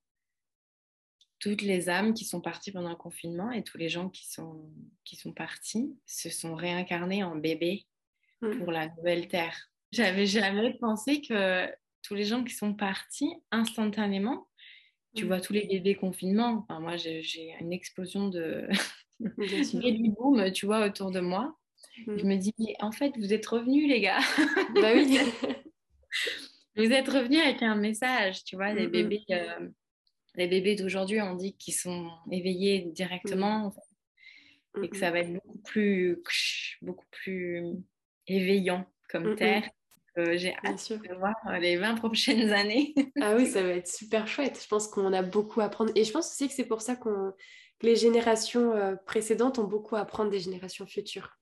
[1.38, 4.70] toutes les âmes qui sont parties pendant le confinement et tous les gens qui sont,
[5.04, 7.86] qui sont partis se sont réincarnés en bébés
[8.40, 8.58] mm.
[8.58, 9.70] pour la nouvelle terre.
[9.92, 11.68] J'avais jamais pensé que
[12.02, 14.48] tous les gens qui sont partis instantanément,
[15.14, 15.28] tu mm.
[15.28, 18.66] vois tous les bébés confinement, enfin, moi j'ai une explosion de
[19.20, 21.56] baby boom, tu vois, autour de moi.
[22.06, 22.26] Je mm.
[22.26, 24.20] me dis, mais en fait, vous êtes revenus, les gars.
[24.74, 25.18] bah oui.
[26.76, 29.24] vous êtes revenus avec un message, tu vois, les bébés.
[29.30, 29.68] Euh,
[30.36, 33.74] les bébés d'aujourd'hui, on dit qu'ils sont éveillés directement
[34.82, 36.22] et que ça va être beaucoup plus,
[36.82, 37.64] beaucoup plus
[38.26, 39.68] éveillant comme terre.
[40.18, 42.94] Euh, j'ai hâte de voir euh, les 20 prochaines années.
[43.20, 44.58] ah oui, ça va être super chouette.
[44.62, 45.92] Je pense qu'on a beaucoup à apprendre.
[45.94, 47.34] Et je pense aussi que c'est pour ça que
[47.82, 51.36] les générations précédentes ont beaucoup à apprendre des générations futures.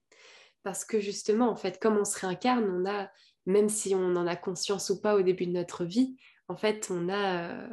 [0.65, 3.11] Parce que justement, en fait, comme on se réincarne, on a,
[3.47, 6.17] même si on en a conscience ou pas au début de notre vie,
[6.49, 7.69] en fait, on a euh,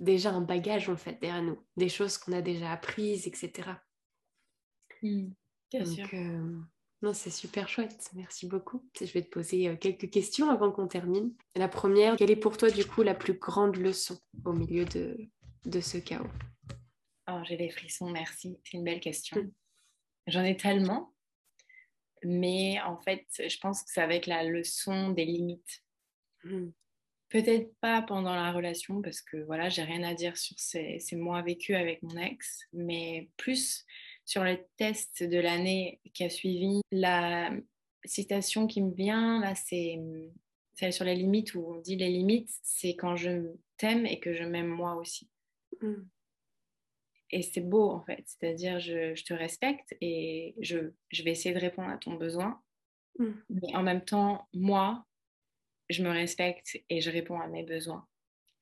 [0.00, 3.70] déjà un bagage en fait derrière nous, des choses qu'on a déjà apprises, etc.
[5.02, 5.28] Mmh,
[5.70, 6.08] bien sûr.
[6.12, 6.58] Euh,
[7.02, 8.10] non, c'est super chouette.
[8.14, 8.84] Merci beaucoup.
[9.00, 11.32] Je vais te poser euh, quelques questions avant qu'on termine.
[11.54, 15.16] La première, quelle est pour toi du coup la plus grande leçon au milieu de,
[15.64, 16.26] de ce chaos?
[17.30, 18.58] Oh, j'ai des frissons, merci.
[18.64, 19.40] C'est une belle question.
[19.40, 19.52] Mmh.
[20.28, 21.14] J'en ai tellement.
[22.24, 25.84] Mais en fait, je pense que c'est avec la leçon des limites.
[26.42, 26.70] Hmm.
[27.30, 31.42] Peut-être pas pendant la relation, parce que voilà, j'ai rien à dire sur ces, mois
[31.42, 33.84] vécus avec mon ex, mais plus
[34.24, 36.80] sur les tests de l'année qui a suivi.
[36.90, 37.50] La
[38.04, 39.98] citation qui me vient, là, c'est
[40.74, 44.32] celle sur les limites, où on dit les limites, c'est quand je t'aime et que
[44.32, 45.28] je m'aime moi aussi.
[45.82, 46.04] Hmm
[47.30, 50.78] et c'est beau en fait, c'est-à-dire je, te respecte et je,
[51.22, 52.60] vais essayer de répondre à ton besoin,
[53.18, 53.30] mm.
[53.50, 55.04] mais en même temps, moi,
[55.88, 58.06] je me respecte et je réponds à mes besoins.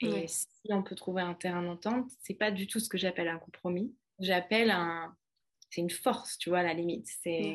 [0.00, 3.28] Et si on peut trouver un terrain d'entente, c'est pas du tout ce que j'appelle
[3.28, 3.94] un compromis.
[4.18, 5.16] J'appelle un,
[5.70, 7.06] c'est une force, tu vois, à la limite.
[7.22, 7.54] C'est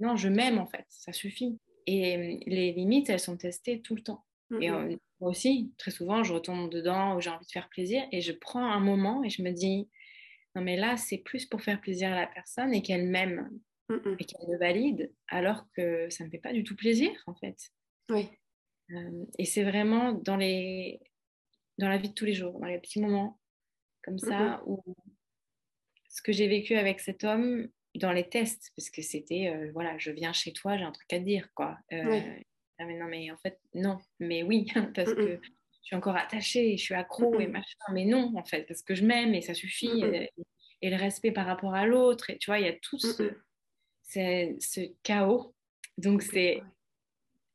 [0.00, 1.58] non, je m'aime en fait, ça suffit.
[1.86, 4.24] Et les limites, elles sont testées tout le temps.
[4.60, 8.20] Et moi aussi, très souvent, je retombe dedans où j'ai envie de faire plaisir et
[8.20, 9.88] je prends un moment et je me dis,
[10.54, 13.50] non, mais là, c'est plus pour faire plaisir à la personne et qu'elle m'aime
[14.18, 17.34] et qu'elle me valide, alors que ça ne me fait pas du tout plaisir, en
[17.34, 17.70] fait.
[18.10, 18.28] Oui.
[18.90, 21.00] Euh, et c'est vraiment dans, les...
[21.78, 23.38] dans la vie de tous les jours, dans les petits moments
[24.04, 24.82] comme ça, où
[26.08, 29.96] ce que j'ai vécu avec cet homme, dans les tests, parce que c'était, euh, voilà,
[29.98, 31.78] je viens chez toi, j'ai un truc à te dire, quoi.
[31.92, 32.20] Euh,
[32.78, 36.76] ah, mais non, mais en fait, non, mais oui, parce que je suis encore attachée,
[36.76, 37.76] je suis accro et machin.
[37.92, 40.02] Mais non, en fait, parce que je m'aime et ça suffit.
[40.02, 42.30] et, le respect par rapport à l'autre.
[42.30, 43.32] Et tu vois, il y a tout ce,
[44.02, 45.54] ce chaos.
[45.96, 46.60] Donc, c'est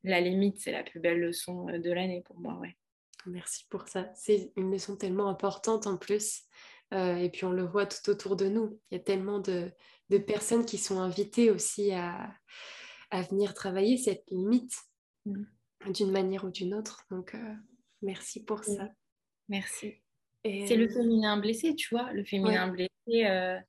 [0.10, 2.55] la limite, c'est la plus belle leçon euh, de l'année pour moi.
[2.60, 2.76] Ouais.
[3.26, 4.10] Merci pour ça.
[4.16, 6.43] C'est une leçon tellement importante en plus.
[6.93, 8.80] Euh, et puis on le voit tout autour de nous.
[8.89, 9.72] Il y a tellement de,
[10.10, 12.34] de personnes qui sont invitées aussi à,
[13.12, 14.74] à venir travailler cette limite
[15.26, 15.43] mmh.
[15.93, 17.05] d'une manière ou d'une autre.
[17.12, 17.53] Donc, euh,
[18.01, 18.89] Merci pour ça.
[19.49, 19.95] Merci.
[20.43, 22.12] C'est le féminin blessé, tu vois.
[22.14, 23.60] Le féminin blessé, euh,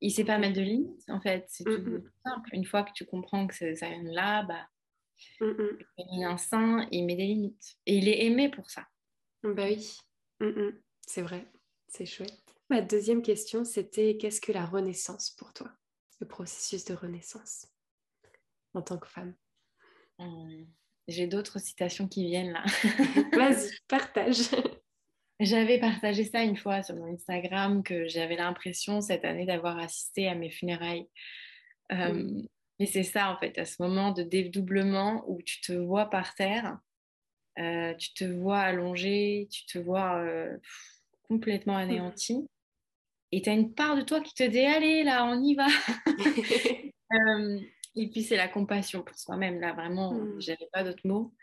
[0.00, 1.46] il sait pas mettre de limites, en fait.
[1.48, 2.50] C'est tout, simple.
[2.52, 4.66] Une fois que tu comprends que ça vient de là, bah,
[5.40, 7.76] le féminin sain, il met des limites.
[7.86, 8.86] Et il est aimé pour ça.
[9.42, 9.96] Bah oui,
[11.06, 11.46] c'est vrai.
[11.88, 12.32] C'est chouette.
[12.70, 15.72] Ma deuxième question, c'était qu'est-ce que la renaissance pour toi?
[16.20, 17.66] Le processus de renaissance
[18.74, 19.34] en tant que femme
[20.18, 20.66] hum.
[21.06, 22.64] J'ai d'autres citations qui viennent là.
[23.32, 24.50] Vas-y, partage.
[25.40, 30.28] J'avais partagé ça une fois sur mon Instagram que j'avais l'impression cette année d'avoir assisté
[30.28, 31.08] à mes funérailles.
[31.92, 32.48] Euh, mm.
[32.78, 36.34] Mais c'est ça en fait, à ce moment de dédoublement où tu te vois par
[36.34, 36.78] terre,
[37.58, 40.56] euh, tu te vois allongé, tu te vois euh,
[41.28, 41.80] complètement mm.
[41.80, 42.48] anéanti.
[43.32, 45.66] Et tu as une part de toi qui te dit Allez, là, on y va.
[47.96, 49.60] Et puis c'est la compassion pour soi-même.
[49.60, 50.40] Là, vraiment, mmh.
[50.40, 51.34] j'avais pas d'autres mots.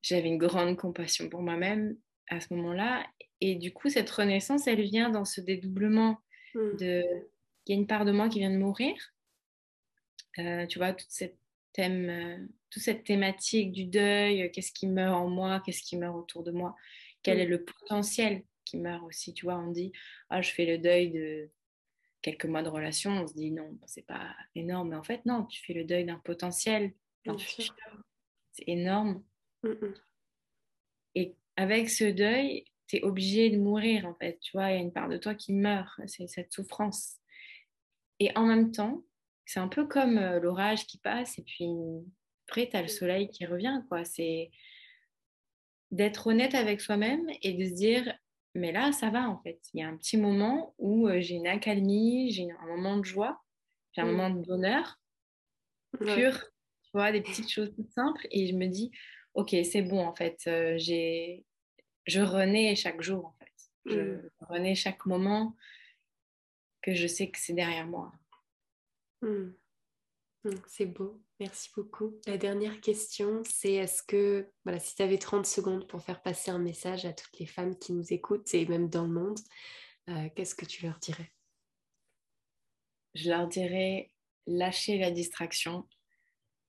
[0.00, 1.96] J'avais une grande compassion pour moi-même
[2.28, 3.04] à ce moment-là.
[3.40, 6.18] Et du coup, cette renaissance, elle vient dans ce dédoublement
[6.54, 6.76] mmh.
[6.78, 7.04] de...
[7.66, 8.94] Il y a une part de moi qui vient de mourir.
[10.38, 11.38] Euh, tu vois, toute cette,
[11.72, 16.16] thème, euh, toute cette thématique du deuil, qu'est-ce qui meurt en moi, qu'est-ce qui meurt
[16.16, 16.76] autour de moi,
[17.22, 17.40] quel mmh.
[17.40, 19.34] est le potentiel qui meurt aussi.
[19.34, 19.92] Tu vois, on dit,
[20.30, 21.50] ah, je fais le deuil de,
[22.22, 24.90] quelques mois de relation, on se dit non, c'est pas énorme.
[24.90, 26.92] Mais en fait, non, tu fais le deuil d'un potentiel,
[27.24, 27.74] d'un futur.
[28.52, 29.22] C'est énorme.
[31.14, 34.38] Et avec ce deuil, tu es obligé de mourir, en fait.
[34.40, 36.00] Tu vois, il y a une part de toi qui meurt.
[36.06, 37.16] C'est cette souffrance.
[38.18, 39.04] Et en même temps,
[39.48, 41.66] c'est un peu comme euh, l'orage qui passe et puis
[42.46, 43.82] après, tu as le soleil qui revient.
[43.88, 44.04] quoi.
[44.04, 44.50] C'est
[45.90, 48.14] d'être honnête avec soi-même et de se dire,
[48.54, 49.58] mais là, ça va en fait.
[49.72, 53.04] Il y a un petit moment où euh, j'ai une accalmie, j'ai un moment de
[53.04, 53.40] joie,
[53.92, 54.10] j'ai un mmh.
[54.10, 55.00] moment de bonheur
[55.98, 56.38] pur,
[56.82, 58.26] tu vois, des petites choses toutes simples.
[58.30, 58.90] Et je me dis,
[59.32, 60.42] ok, c'est bon en fait.
[60.46, 61.46] Euh, j'ai,
[62.06, 63.52] je renais chaque jour en fait.
[63.86, 64.30] Je mmh.
[64.40, 65.56] renais chaque moment
[66.82, 68.12] que je sais que c'est derrière moi.
[69.22, 69.50] Mmh.
[70.66, 72.14] C'est beau, merci beaucoup.
[72.26, 76.50] La dernière question, c'est est-ce que, voilà, si tu avais 30 secondes pour faire passer
[76.50, 79.38] un message à toutes les femmes qui nous écoutent et même dans le monde,
[80.08, 81.32] euh, qu'est-ce que tu leur dirais?
[83.14, 84.12] Je leur dirais
[84.46, 85.86] lâchez la distraction,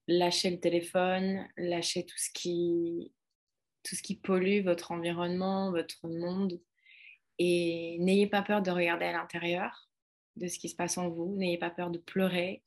[0.08, 3.14] lâchez le téléphone, lâchez tout ce qui,
[3.84, 6.60] tout ce qui pollue votre environnement, votre monde
[7.38, 9.88] et n'ayez pas peur de regarder à l'intérieur
[10.39, 12.63] de ce qui se passe en vous, n'ayez pas peur de pleurer,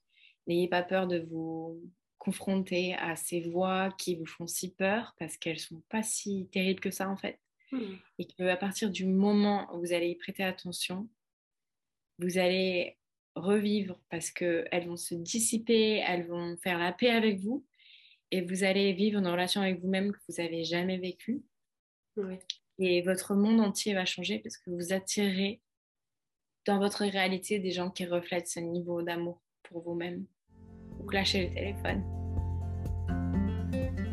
[0.47, 1.81] N'ayez pas peur de vous
[2.19, 6.81] confronter à ces voix qui vous font si peur parce qu'elles sont pas si terribles
[6.81, 7.39] que ça en fait.
[7.71, 7.95] Hmm.
[8.19, 11.09] Et que à partir du moment où vous allez y prêter attention,
[12.19, 12.99] vous allez
[13.35, 17.65] revivre parce qu'elles vont se dissiper, elles vont faire la paix avec vous
[18.31, 21.43] et vous allez vivre une relation avec vous-même que vous n'avez jamais vécue.
[22.79, 25.61] Et votre monde entier va changer parce que vous attirez
[26.67, 30.25] dans votre réalité des gens qui reflètent ce niveau d'amour pour vous-même
[31.01, 32.03] ou clasher le téléphone.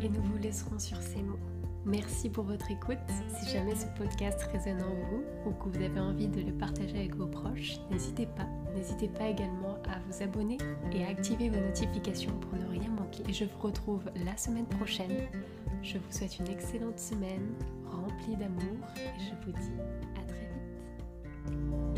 [0.02, 1.38] Et nous vous laisserons sur ces mots.
[1.84, 2.98] Merci pour votre écoute.
[3.28, 6.96] Si jamais ce podcast résonne en vous ou que vous avez envie de le partager
[6.96, 8.46] avec vos proches, n'hésitez pas.
[8.74, 10.58] N'hésitez pas également à vous abonner
[10.92, 13.22] et à activer vos notifications pour ne rien manquer.
[13.28, 15.28] Et je vous retrouve la semaine prochaine.
[15.82, 17.54] Je vous souhaite une excellente semaine
[17.90, 19.80] remplie d'amour et je vous dis
[20.16, 21.89] à très vite.